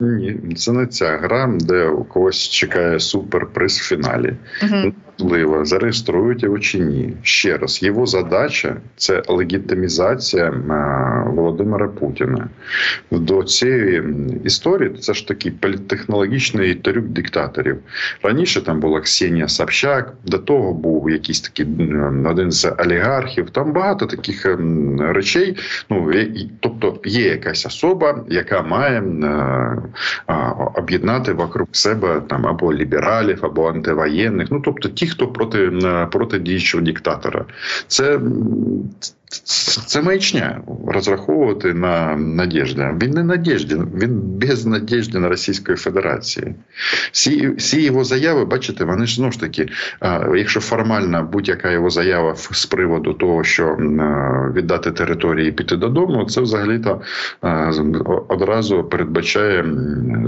Ні, 0.00 0.54
це 0.54 0.72
не 0.72 0.86
ця 0.86 1.06
гра, 1.06 1.48
де 1.60 1.84
у 1.84 2.04
когось 2.04 2.48
чекає 2.48 3.00
суперприз 3.00 3.78
в 3.78 3.88
фіналі. 3.88 4.36
Угу 4.62 4.92
можливо, 5.20 5.64
зареєструють 5.64 6.42
його 6.42 6.58
чи 6.58 6.78
ні. 6.78 7.14
Ще 7.22 7.56
раз, 7.56 7.82
його 7.82 8.06
задача 8.06 8.76
це 8.96 9.22
легітимізація 9.28 10.44
е, 10.44 10.52
Володимира 11.30 11.88
Путіна. 11.88 12.48
До 13.10 13.42
цієї 13.42 14.02
історії 14.44 14.90
це 15.00 15.14
ж 15.14 15.28
такий 15.28 15.52
політтехнологічний 15.52 16.74
трюк 16.74 17.04
диктаторів. 17.04 17.78
Раніше 18.22 18.60
там 18.60 18.80
була 18.80 19.00
Ксенія 19.00 19.48
Собчак, 19.48 20.14
до 20.24 20.38
того 20.38 20.72
був 20.72 21.10
якийсь 21.10 21.40
такий 21.40 21.66
один 22.26 22.52
з 22.52 22.72
олігархів. 22.78 23.50
Там 23.50 23.72
багато 23.72 24.06
таких 24.06 24.46
речей. 24.98 25.56
Ну 25.90 26.12
тобто 26.60 27.00
є 27.04 27.28
якась 27.28 27.66
особа, 27.66 28.24
яка 28.28 28.62
має 28.62 29.00
е, 29.00 29.76
об'єднати 30.74 31.32
вокруг 31.32 31.68
себе 31.72 32.22
там 32.28 32.46
або 32.46 32.74
лібералів, 32.74 33.38
або 33.42 33.68
антивоєнних. 33.68 34.48
Ну 34.50 34.60
тобто 34.64 34.88
ті, 34.88 35.07
хто 35.08 35.28
проти 35.28 35.58
е, 35.84 36.06
проти 36.06 36.38
діючого 36.38 36.84
диктатора. 36.84 37.44
Це 37.86 38.20
це 39.86 40.02
маячня 40.02 40.60
розраховувати 40.86 41.74
на 41.74 42.16
надіжду. 42.16 42.82
Він 43.02 43.10
не 43.10 43.22
надіжден, 43.22 43.88
він 43.94 44.20
без 44.20 44.66
надіжди 44.66 45.18
на 45.18 45.28
Російської 45.28 45.76
Федерації. 45.76 46.54
Всі 47.12 47.48
всі 47.48 47.82
його 47.82 48.04
заяви, 48.04 48.44
бачите, 48.44 48.84
вони 48.84 49.06
ж 49.06 49.14
знову 49.14 49.32
ж 49.32 49.40
таки, 49.40 49.68
якщо 50.36 50.60
формально 50.60 51.28
будь-яка 51.32 51.70
його 51.70 51.90
заява 51.90 52.34
з 52.36 52.66
приводу 52.66 53.12
того, 53.14 53.44
що 53.44 53.76
віддати 54.54 54.90
території 54.90 55.48
і 55.48 55.52
піти 55.52 55.76
додому, 55.76 56.24
це 56.24 56.40
взагалі-то 56.40 57.00
одразу 58.28 58.84
передбачає 58.84 59.64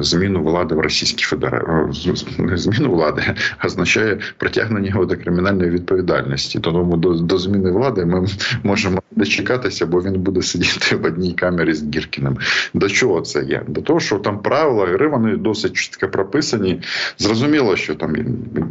зміну 0.01 0.43
влади 0.43 0.75
в 0.75 0.81
Російській 0.81 1.25
Федерації. 1.25 2.15
Зміну 2.55 2.93
влади, 2.93 3.23
означає 3.65 4.19
притягнення 4.37 4.70
його 4.79 5.05
до 5.05 5.17
кримінальної 5.17 5.71
відповідальності. 5.71 6.61
Тому 6.61 6.97
до, 6.97 7.15
до 7.15 7.39
зміни 7.39 7.71
влади 7.71 8.05
ми 8.05 8.27
можемо 8.63 9.03
дочекатися, 9.11 9.87
бо 9.87 10.03
він 10.03 10.13
буде 10.13 10.43
сидіти 10.43 10.97
в 10.97 11.05
одній 11.05 11.33
камері 11.33 11.75
з 11.75 11.95
Гіркіним. 11.95 12.39
До 12.75 12.89
чого 12.89 13.21
це 13.21 13.43
є? 13.43 13.63
До 13.69 13.81
того, 13.81 14.01
що 14.01 14.19
там 14.19 14.43
правила 14.43 14.87
гри 14.87 15.09
вони 15.09 15.37
досить 15.37 15.73
чітко 15.73 16.09
прописані. 16.09 16.81
Зрозуміло, 17.19 17.77
що 17.77 17.95
там 17.95 18.17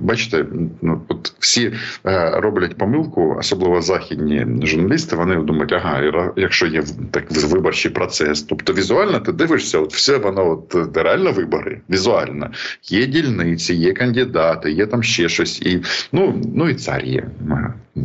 бачите, 0.01 0.45
ну 0.81 1.01
от 1.07 1.33
всі 1.39 1.73
е, 2.05 2.31
роблять 2.33 2.77
помилку, 2.77 3.35
особливо 3.39 3.81
західні 3.81 4.47
журналісти. 4.63 5.15
Вони 5.15 5.35
думають, 5.35 5.73
ага, 5.73 6.31
якщо 6.35 6.67
є 6.67 6.83
так 7.11 7.23
виборчий 7.31 7.91
процес, 7.91 8.41
тобто 8.41 8.73
візуально 8.73 9.19
ти 9.19 9.31
дивишся, 9.31 9.79
от 9.79 9.93
все 9.93 10.17
воно 10.17 10.51
от 10.51 10.97
реально 10.97 11.31
вибори. 11.31 11.81
Візуально 11.89 12.51
є 12.83 13.05
дільниці, 13.05 13.73
є 13.73 13.93
кандидати, 13.93 14.71
є 14.71 14.85
там 14.85 15.03
ще 15.03 15.29
щось, 15.29 15.61
і 15.61 15.83
ну 16.11 16.41
ну 16.55 16.69
і 16.69 16.75
цар 16.75 17.05
є 17.05 17.23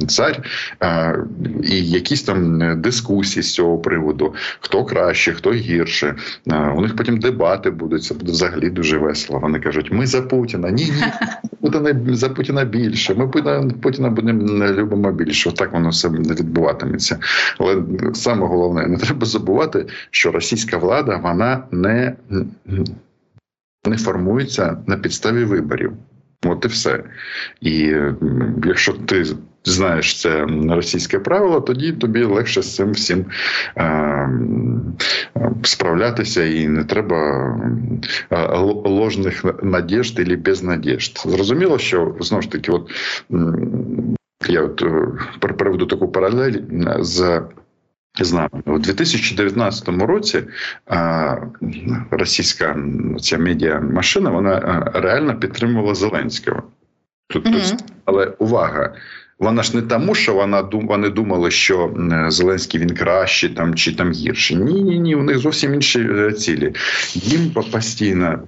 цар. 0.09 0.43
Е, 0.83 1.19
і 1.63 1.91
якісь 1.91 2.23
там 2.23 2.63
е, 2.63 2.75
дискусії 2.75 3.43
з 3.43 3.55
цього 3.55 3.79
приводу, 3.79 4.35
хто 4.61 4.85
краще, 4.85 5.33
хто 5.33 5.53
гірше. 5.53 6.17
У 6.77 6.81
них 6.81 6.97
потім 6.97 7.19
дебати 7.19 7.71
будуть. 7.71 8.05
Це 8.05 8.15
буде 8.15 8.33
взагалі 8.33 8.71
дуже 8.71 8.99
весело. 8.99 9.39
Вони 9.39 9.61
кажуть: 9.61 9.93
ми 9.93 10.07
за 10.07 10.23
Путіна. 10.23 10.71
Ні, 10.71 10.85
ні, 10.85 11.05
Путіна 11.61 12.17
за 12.17 12.29
Путіна 12.29 12.65
більше. 12.65 13.15
Ми 13.15 13.29
Путіна 13.83 14.11
будемо 14.11 14.67
любимо 14.67 15.13
більше. 15.13 15.49
Отак 15.49 15.73
воно 15.73 15.89
все 15.89 16.09
відбуватиметься. 16.09 17.19
Але 17.59 17.83
саме 18.15 18.47
головне, 18.47 18.87
не 18.87 18.97
треба 18.97 19.27
забувати, 19.27 19.87
що 20.11 20.31
російська 20.31 20.77
влада 20.77 21.17
вона 21.17 21.65
не, 21.71 22.17
не 23.87 23.97
формується 23.97 24.77
на 24.87 24.97
підставі 24.97 25.45
виборів. 25.45 25.93
От 26.55 26.65
і 26.65 26.69
все. 26.69 27.05
І 27.61 27.97
якщо 28.65 28.93
ти 28.93 29.25
знаєш 29.65 30.21
це 30.21 30.47
російське 30.69 31.19
правило, 31.19 31.61
тоді 31.61 31.93
тобі 31.93 32.25
легше 32.25 32.63
з 32.63 32.75
цим 32.75 32.93
всім 32.93 33.25
е, 33.77 34.29
справлятися, 35.63 36.45
і 36.45 36.69
не 36.69 36.85
треба 36.85 37.17
е, 38.31 38.47
ложних 38.85 39.45
надіжд 39.63 40.19
або 40.19 40.37
безнадіжд. 40.37 41.23
Зрозуміло, 41.27 41.79
що 41.79 42.15
знову 42.21 42.43
ж 42.43 42.51
таки, 42.51 42.73
от 42.73 42.91
я 44.49 44.63
от 44.63 44.83
е, 44.83 45.49
приведу 45.49 45.87
таку 45.87 46.09
паралель 46.09 46.59
з 47.01 47.43
з 48.21 48.33
нами 48.33 48.63
у 48.65 48.79
2019 48.79 49.89
році 49.89 50.43
а, 50.87 51.37
російська 52.11 52.77
ця 53.21 53.39
медіа 53.39 53.81
машина 53.81 54.31
вона 54.31 54.83
реально 54.95 55.39
підтримувала 55.39 55.95
Зеленського. 55.95 56.63
Тут, 57.29 57.47
mm-hmm. 57.47 57.79
але 58.05 58.27
увага. 58.27 58.95
Вона 59.39 59.63
ж 59.63 59.77
не 59.77 59.83
тому, 59.83 60.15
що 60.15 60.35
вона 60.35 60.69
вони 60.73 61.11
думали, 61.11 61.51
що 61.51 61.91
Зеленський 62.29 62.81
він 62.81 62.91
кращий 62.91 63.51
там 63.51 63.75
чи 63.75 63.95
там 63.95 64.13
гірший. 64.13 64.57
Ні, 64.57 64.83
ні, 64.83 64.99
ні. 64.99 65.15
У 65.15 65.23
них 65.23 65.39
зовсім 65.39 65.75
інші 65.75 66.01
е, 66.01 66.33
цілі. 66.33 66.73
Їм 67.15 67.51
постійно 67.73 68.39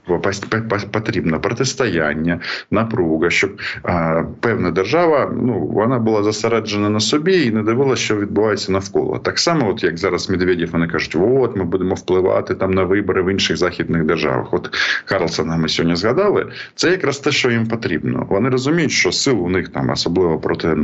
потрібно 0.93 1.41
протистояння, 1.41 2.41
напруга, 2.71 3.31
щоб 3.31 3.61
а, 3.83 4.23
певна 4.41 4.71
держава 4.71 5.33
ну 5.37 5.67
вона 5.67 5.99
була 5.99 6.23
зосереджена 6.23 6.91
на 6.91 7.01
собі 7.01 7.45
і 7.45 7.51
не 7.51 7.63
дивилася, 7.63 8.03
що 8.03 8.17
відбувається 8.17 8.73
навколо. 8.73 9.19
Так 9.19 9.39
само, 9.39 9.71
от 9.71 9.85
як 9.85 9.99
зараз 9.99 10.31
Медведєв, 10.31 10.71
вони 10.73 10.89
кажуть, 10.89 11.17
от 11.21 11.57
ми 11.57 11.65
будемо 11.65 11.95
впливати 11.95 12.55
там 12.55 12.71
на 12.71 12.83
вибори 12.85 13.23
в 13.23 13.31
інших 13.31 13.57
західних 13.57 14.05
державах. 14.05 14.55
От 14.55 14.77
Карлсона 15.05 15.57
ми 15.57 15.69
сьогодні 15.69 15.97
згадали. 15.97 16.47
Це 16.75 16.91
якраз 16.91 17.19
те, 17.19 17.33
що 17.33 17.51
їм 17.51 17.67
потрібно. 17.67 18.27
Вони 18.31 18.49
розуміють, 18.49 18.93
що 18.93 19.13
сил 19.13 19.45
у 19.45 19.49
них 19.49 19.69
там 19.69 19.91
особливо 19.91 20.39
проти 20.39 20.76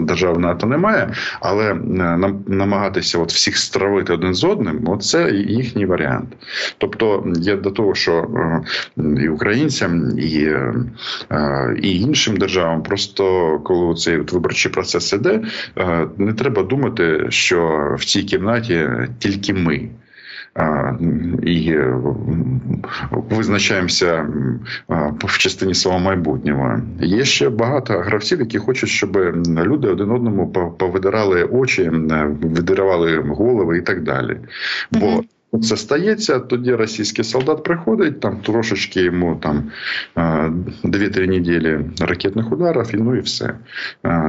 держав 0.00 0.40
НАТО 0.40 0.66
немає, 0.66 1.12
але 1.40 1.72
е, 1.72 1.78
намагатися 2.46 3.18
от 3.18 3.32
всіх 3.32 3.56
стравити 3.56 4.12
один 4.12 4.34
з 4.34 4.44
одним, 4.44 4.98
це 5.00 5.30
їхній 5.30 5.86
варіант. 5.86 6.28
Тобто 6.78 7.26
я 7.40 7.56
до 7.56 7.70
того, 7.70 7.94
що 7.94 8.12
е, 8.36 8.62
і 9.24 9.28
українцям, 9.28 10.18
і 10.18 10.44
е, 10.44 10.74
і 11.82 12.00
іншим 12.00 12.36
державам, 12.36 12.82
просто 12.82 13.58
коли 13.64 13.94
цей 13.94 14.16
виборчий 14.16 14.72
процес 14.72 15.12
іде, 15.12 15.40
не 16.16 16.32
треба 16.32 16.62
думати, 16.62 17.26
що 17.28 17.90
в 17.98 18.04
цій 18.04 18.22
кімнаті 18.22 18.88
тільки 19.18 19.54
ми 19.54 19.88
і 21.42 21.70
е, 21.70 21.94
визначаємося 23.12 24.28
в 25.18 25.38
частині 25.38 25.74
свого 25.74 25.98
майбутнього. 25.98 26.80
Є 27.00 27.24
ще 27.24 27.48
багато 27.48 27.92
гравців, 27.92 28.40
які 28.40 28.58
хочуть, 28.58 28.88
щоб 28.88 29.16
люди 29.46 29.88
один 29.88 30.10
одному 30.10 30.48
повидирали 30.78 31.44
очі, 31.44 31.90
видиравали 32.42 33.16
голови 33.18 33.78
і 33.78 33.82
так 33.82 34.02
далі. 34.02 34.36
Бо 34.90 35.22
це 35.62 35.76
стається, 35.76 36.38
тоді 36.38 36.74
російський 36.74 37.24
солдат 37.24 37.62
приходить, 37.62 38.20
там 38.20 38.36
трошечки 38.36 39.00
йому 39.00 39.36
там 39.36 39.70
2-3 40.84 41.26
неділі 41.26 41.80
ракетних 42.00 42.52
ударів, 42.52 42.94
і 42.94 42.96
ну 42.96 43.16
і 43.16 43.20
все. 43.20 43.54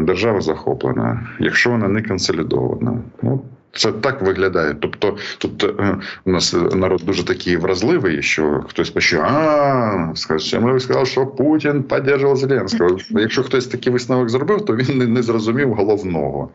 Держава 0.01 0.41
захоплена, 0.41 1.27
якщо 1.39 1.69
вона 1.69 1.87
не 1.87 2.01
консолідована. 2.01 2.99
Ну, 3.21 3.41
це 3.77 3.91
так 3.91 4.21
виглядає. 4.21 4.75
Тобто, 4.81 5.17
тут 5.37 5.63
е, 5.63 5.97
у 6.25 6.31
нас 6.31 6.55
народ 6.73 7.01
дуже 7.05 7.25
такий 7.25 7.57
вразливий, 7.57 8.23
що 8.23 8.63
хтось 8.69 8.89
почує, 8.89 9.21
а 9.21 10.11
скаже, 10.15 10.59
ми 10.59 10.79
сказали, 10.79 11.05
що 11.05 11.25
Путін 11.25 11.83
підтримував 11.83 12.37
Зеленського. 12.37 12.97
Якщо 13.09 13.43
хтось 13.43 13.67
такий 13.67 13.93
висновок 13.93 14.29
зробив, 14.29 14.65
то 14.65 14.75
він 14.75 14.97
не, 14.97 15.07
не 15.07 15.23
зрозумів 15.23 15.73
головного. 15.73 16.49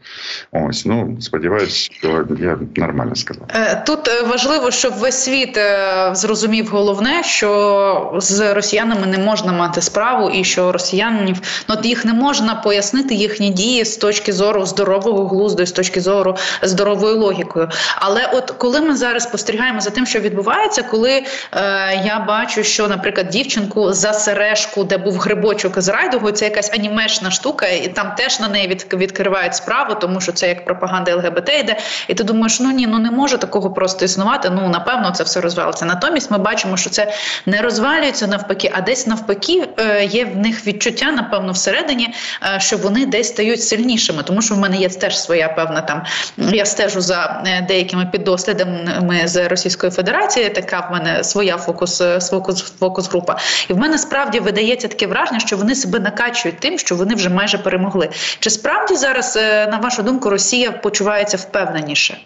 Ось 0.52 0.86
ну 0.86 1.16
сподіваюся, 1.20 1.90
що 1.92 2.24
я 2.40 2.58
нормально 2.76 3.16
сказав. 3.16 3.44
Е, 3.48 3.82
тут 3.86 4.08
е, 4.08 4.22
важливо, 4.22 4.70
щоб 4.70 4.92
весь 4.94 5.24
світ 5.24 5.58
зрозумів 6.12 6.68
головне, 6.70 7.22
що 7.22 8.12
з 8.16 8.54
росіянами 8.54 9.06
не 9.06 9.18
можна 9.18 9.52
мати 9.52 9.80
справу, 9.80 10.30
і 10.30 10.44
що 10.44 10.72
росіянів 10.72 11.36
ну, 11.68 11.76
їх 11.82 12.04
не 12.04 12.12
можна 12.12 12.54
пояснити 12.54 13.14
їхні 13.14 13.50
дії 13.50 13.84
з 13.84 13.96
точки 13.96 14.32
зору 14.32 14.66
здорового 14.66 15.28
глузду, 15.28 15.66
з 15.66 15.72
точки 15.72 16.00
зору 16.00 16.36
здорової 16.62 17.11
такою 17.12 17.26
логікою. 17.26 17.68
Але 17.96 18.28
от 18.32 18.50
коли 18.50 18.80
ми 18.80 18.96
зараз 18.96 19.22
спостерігаємо 19.22 19.80
за 19.80 19.90
тим, 19.90 20.06
що 20.06 20.20
відбувається, 20.20 20.82
коли 20.82 21.10
е, 21.12 21.24
я 22.04 22.24
бачу, 22.28 22.64
що, 22.64 22.88
наприклад, 22.88 23.28
дівчинку 23.28 23.92
за 23.92 24.12
сережку, 24.12 24.84
де 24.84 24.98
був 24.98 25.18
грибочок 25.18 25.80
з 25.80 25.88
райдугою, 25.88 26.32
це 26.32 26.44
якась 26.44 26.72
анімешна 26.72 27.30
штука, 27.30 27.66
і 27.66 27.88
там 27.88 28.14
теж 28.16 28.40
на 28.40 28.48
неї 28.48 28.68
від, 28.68 28.86
відкривають 28.92 29.54
справу, 29.54 29.94
тому 29.94 30.20
що 30.20 30.32
це 30.32 30.48
як 30.48 30.64
пропаганда 30.64 31.16
ЛГБТ 31.16 31.48
йде. 31.48 31.76
І 32.08 32.14
ти 32.14 32.24
думаєш, 32.24 32.60
ну 32.60 32.70
ні, 32.70 32.86
ну 32.86 32.98
не 32.98 33.10
може 33.10 33.38
такого 33.38 33.70
просто 33.70 34.04
існувати. 34.04 34.50
Ну 34.50 34.68
напевно, 34.68 35.10
це 35.10 35.24
все 35.24 35.40
розвалиться. 35.40 35.84
Натомість 35.84 36.30
ми 36.30 36.38
бачимо, 36.38 36.76
що 36.76 36.90
це 36.90 37.12
не 37.46 37.62
розвалюється 37.62 38.26
навпаки, 38.26 38.70
а 38.74 38.80
десь 38.80 39.06
навпаки 39.06 39.68
е, 39.78 40.04
є 40.04 40.24
в 40.24 40.36
них 40.36 40.66
відчуття, 40.66 41.12
напевно, 41.12 41.52
всередині, 41.52 42.14
е, 42.56 42.60
що 42.60 42.76
вони 42.76 43.06
десь 43.06 43.28
стають 43.28 43.62
сильнішими, 43.62 44.22
тому 44.22 44.42
що 44.42 44.54
в 44.54 44.58
мене 44.58 44.76
є 44.76 44.88
теж 44.88 45.18
своя 45.18 45.48
певна 45.48 45.80
там. 45.80 46.02
Я 46.36 46.66
стежу 46.66 46.91
за 47.00 47.42
е, 47.46 47.62
деякими 47.62 48.06
піддослідами 48.12 49.22
з 49.24 49.48
Російської 49.48 49.92
Федерації. 49.92 50.48
Така 50.48 50.80
в 50.80 50.92
мене 50.92 51.24
своя 51.24 51.58
фокус 51.58 52.00
е, 52.00 52.20
фокус, 52.20 52.62
фокус 52.62 53.08
група. 53.08 53.38
І 53.68 53.72
в 53.72 53.78
мене 53.78 53.98
справді 53.98 54.40
видається 54.40 54.88
таке 54.88 55.06
враження, 55.06 55.40
що 55.40 55.56
вони 55.56 55.74
себе 55.74 56.00
накачують 56.00 56.58
тим, 56.58 56.78
що 56.78 56.96
вони 56.96 57.14
вже 57.14 57.28
майже 57.28 57.58
перемогли. 57.58 58.08
Чи 58.40 58.50
справді 58.50 58.96
зараз, 58.96 59.36
е, 59.36 59.66
на 59.66 59.78
вашу 59.78 60.02
думку, 60.02 60.30
Росія 60.30 60.72
почувається 60.72 61.36
впевненіше? 61.36 62.18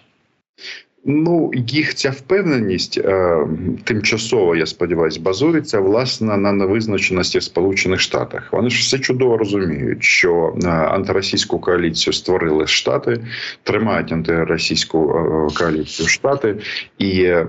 Ну, 1.09 1.51
їх 1.55 1.95
ця 1.95 2.09
впевненість 2.09 2.97
е, 2.97 3.37
тимчасово, 3.83 4.55
я 4.55 4.65
сподіваюся, 4.65 5.19
базується 5.21 5.79
власне 5.79 6.37
на 6.37 6.51
невизначеності 6.51 7.39
в 7.39 7.43
Сполучених 7.43 7.99
Штатах. 7.99 8.49
Вони 8.51 8.69
ж 8.69 8.79
все 8.79 8.99
чудово 8.99 9.37
розуміють, 9.37 10.03
що 10.03 10.55
е, 10.63 10.67
антиросійську 10.67 11.59
коаліцію 11.59 12.13
створили 12.13 12.67
штати, 12.67 13.19
тримають 13.63 14.11
антиросійську 14.11 15.11
е, 15.11 15.55
коаліцію 15.59 16.07
штати, 16.07 16.55
і 16.97 17.21
е, 17.21 17.47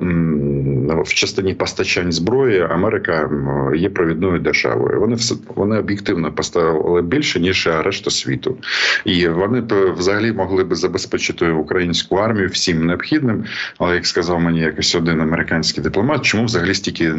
в 1.05 1.15
частині 1.15 1.55
постачань 1.55 2.13
зброї 2.13 2.61
Америка 2.61 3.31
є 3.77 3.91
провідною 3.91 4.39
державою. 4.39 5.01
Вони 5.01 5.15
все 5.15 5.35
вони 5.55 5.79
об'єктивно 5.79 6.33
поставили 6.33 7.03
більше 7.03 7.41
ніж 7.41 7.69
решта 7.85 8.11
світу, 8.11 8.57
і 9.05 9.29
вони 9.29 9.63
взагалі 9.97 10.33
могли 10.33 10.65
би 10.65 10.77
забезпечити 10.77 11.51
українську 11.51 12.17
армію 12.17 12.49
всім 12.49 12.87
необхідним. 12.87 13.45
Але 13.79 13.95
як 13.95 14.07
сказав 14.07 14.41
мені 14.41 14.61
якось 14.61 14.95
один 14.95 15.21
американський 15.21 15.83
дипломат, 15.83 16.23
чому 16.23 16.45
взагалі 16.45 16.75
стільки 16.75 17.15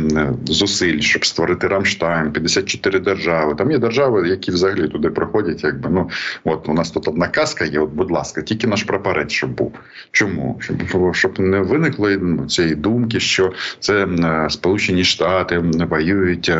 зусиль, 0.46 1.00
щоб 1.00 1.26
створити 1.26 1.68
Рамштайн, 1.68 2.32
54 2.32 3.00
держави? 3.00 3.56
Там 3.58 3.72
є 3.72 3.78
держави, 3.78 4.30
які 4.30 4.52
взагалі 4.52 4.88
туди 4.88 5.10
проходять. 5.10 5.64
Якби 5.64 5.90
ну 5.90 6.10
от 6.44 6.70
у 6.70 6.74
нас 6.74 6.92
тут 6.92 7.08
одна 7.08 7.28
казка 7.28 7.66
є. 7.66 7.80
От, 7.80 7.90
будь 7.90 8.12
ласка, 8.12 8.42
тільки 8.42 8.68
наш 8.68 8.84
прапорець, 8.84 9.32
щоб 9.32 9.50
був. 9.50 9.74
Чому? 10.12 10.60
Щоб 10.60 11.14
щоб 11.16 11.40
не 11.40 11.60
виникло 11.60 12.10
ну, 12.10 12.46
цієї 12.46 12.76
думки, 12.76 13.20
що 13.20 13.54
це 13.80 14.08
Сполучені 14.50 15.04
Штати 15.04 15.58
воюють 15.90 16.52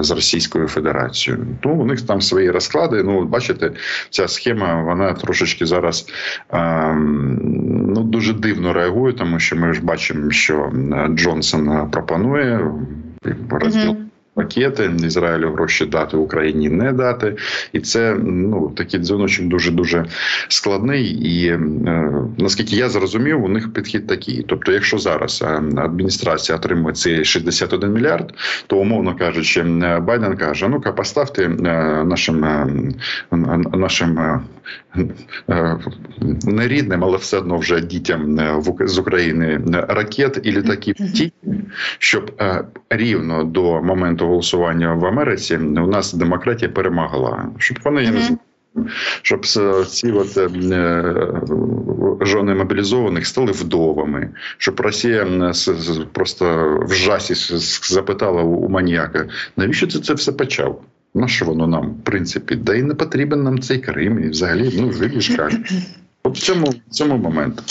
з 0.00 0.10
Російською 0.10 0.68
Федерацією. 0.68 1.46
Ну 1.64 1.72
у 1.72 1.86
них 1.86 2.02
там 2.02 2.20
свої 2.20 2.50
розклади. 2.50 3.02
Ну, 3.02 3.24
бачите, 3.24 3.70
ця 4.10 4.28
схема 4.28 4.82
вона 4.82 5.12
трошечки 5.12 5.66
зараз 5.66 6.06
ну 6.52 8.02
дуже 8.02 8.32
дивно 8.32 8.72
реагує 8.72 8.95
головою, 8.96 9.14
тому 9.14 9.40
що 9.40 9.56
ми 9.56 9.72
ж 9.72 9.84
бачимо, 9.84 10.30
що 10.30 10.72
Джонсон 11.10 11.90
пропонує 11.90 12.70
розділ 13.50 13.96
пакети 14.36 14.90
Ізраїлю 15.04 15.50
гроші 15.52 15.86
дати 15.86 16.16
Україні 16.16 16.68
не 16.68 16.92
дати, 16.92 17.36
і 17.72 17.80
це 17.80 18.16
ну 18.22 18.72
такий 18.76 19.00
дзвіночок 19.00 19.46
дуже 19.46 19.70
дуже 19.70 20.04
складний. 20.48 21.04
І 21.04 21.48
е, 21.48 21.60
наскільки 22.38 22.76
я 22.76 22.88
зрозумів, 22.88 23.44
у 23.44 23.48
них 23.48 23.72
підхід 23.72 24.06
такий. 24.06 24.44
Тобто, 24.48 24.72
якщо 24.72 24.98
зараз 24.98 25.44
е, 25.46 25.62
адміністрація 25.76 26.56
отримує 26.56 26.94
ці 26.94 27.24
61 27.24 27.92
мільярд, 27.92 28.34
то 28.66 28.78
умовно 28.78 29.16
кажучи, 29.16 29.62
Байден 30.02 30.36
каже: 30.36 30.68
ну-ка, 30.68 30.92
поставте 30.92 31.44
е, 31.44 31.50
нашим 32.04 32.44
е, 32.44 32.66
нашим 33.72 34.18
е, 34.18 34.40
е, 35.48 35.78
не 36.44 36.68
рідним, 36.68 37.04
але 37.04 37.16
все 37.16 37.38
одно 37.38 37.58
вже 37.58 37.80
дітям 37.80 38.38
з 38.80 38.98
України 38.98 39.60
ракет 39.72 40.40
і 40.42 40.52
літаків 40.52 40.94
ті, 41.14 41.32
щоб 41.98 42.42
рівно 42.90 43.44
до 43.44 43.82
моменту 43.82 44.25
голосування 44.26 44.94
в 44.94 45.06
Америці 45.06 45.56
у 45.56 45.86
нас 45.86 46.14
демократія 46.14 46.70
перемогла, 46.70 47.48
щоб 47.58 47.78
вони 47.84 48.10
не 48.10 48.20
знаю. 48.20 48.38
Щоб 49.22 49.46
ці 49.86 50.10
от 50.12 50.36
е, 50.36 50.48
жони 52.20 52.54
мобілізованих 52.54 53.26
стали 53.26 53.52
вдовами, 53.52 54.30
щоб 54.58 54.80
Росія 54.80 55.52
просто 56.12 56.76
в 56.88 56.94
жасі 56.94 57.34
запитала 57.94 58.42
у 58.42 58.68
маніяка, 58.68 59.28
навіщо 59.56 59.86
ти 59.86 59.98
це 59.98 60.14
все 60.14 60.32
почав? 60.32 60.82
На 61.14 61.28
що 61.28 61.44
воно 61.44 61.66
нам 61.66 61.90
в 61.90 62.04
принципі? 62.04 62.56
Да 62.56 62.74
і 62.74 62.82
не 62.82 62.94
потрібен 62.94 63.42
нам 63.42 63.58
цей 63.58 63.78
Крим, 63.78 64.24
і 64.24 64.28
взагалі 64.28 64.70
ну 64.74 64.92
як. 65.20 65.52
От 66.26 66.36
в 66.36 66.42
цьому 66.42 66.66
в 66.90 66.94
цьому 66.94 67.16
момент. 67.16 67.62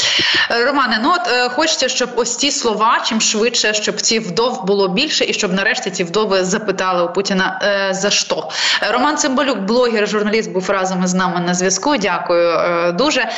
Романе, 0.65 0.99
ну 1.03 1.11
от 1.11 1.27
е, 1.27 1.49
хочеться, 1.49 1.89
щоб 1.89 2.09
ось 2.15 2.35
ці 2.35 2.51
слова 2.51 3.03
чим 3.05 3.21
швидше, 3.21 3.73
щоб 3.73 4.01
ці 4.01 4.19
вдов 4.19 4.65
було 4.65 4.87
більше, 4.87 5.25
і 5.25 5.33
щоб 5.33 5.53
нарешті 5.53 5.91
ці 5.91 6.03
вдови 6.03 6.43
запитали 6.43 7.03
у 7.03 7.13
Путіна 7.13 7.59
е, 7.63 7.93
за 7.93 8.09
що. 8.09 8.49
Роман 8.91 9.17
Цимбалюк, 9.17 9.59
блогер, 9.59 10.07
журналіст, 10.07 10.51
був 10.51 10.69
разом 10.69 11.03
із 11.03 11.13
нами 11.13 11.39
на 11.39 11.53
зв'язку. 11.53 11.97
Дякую 11.97 12.49
е, 12.49 12.91
дуже. 12.91 13.29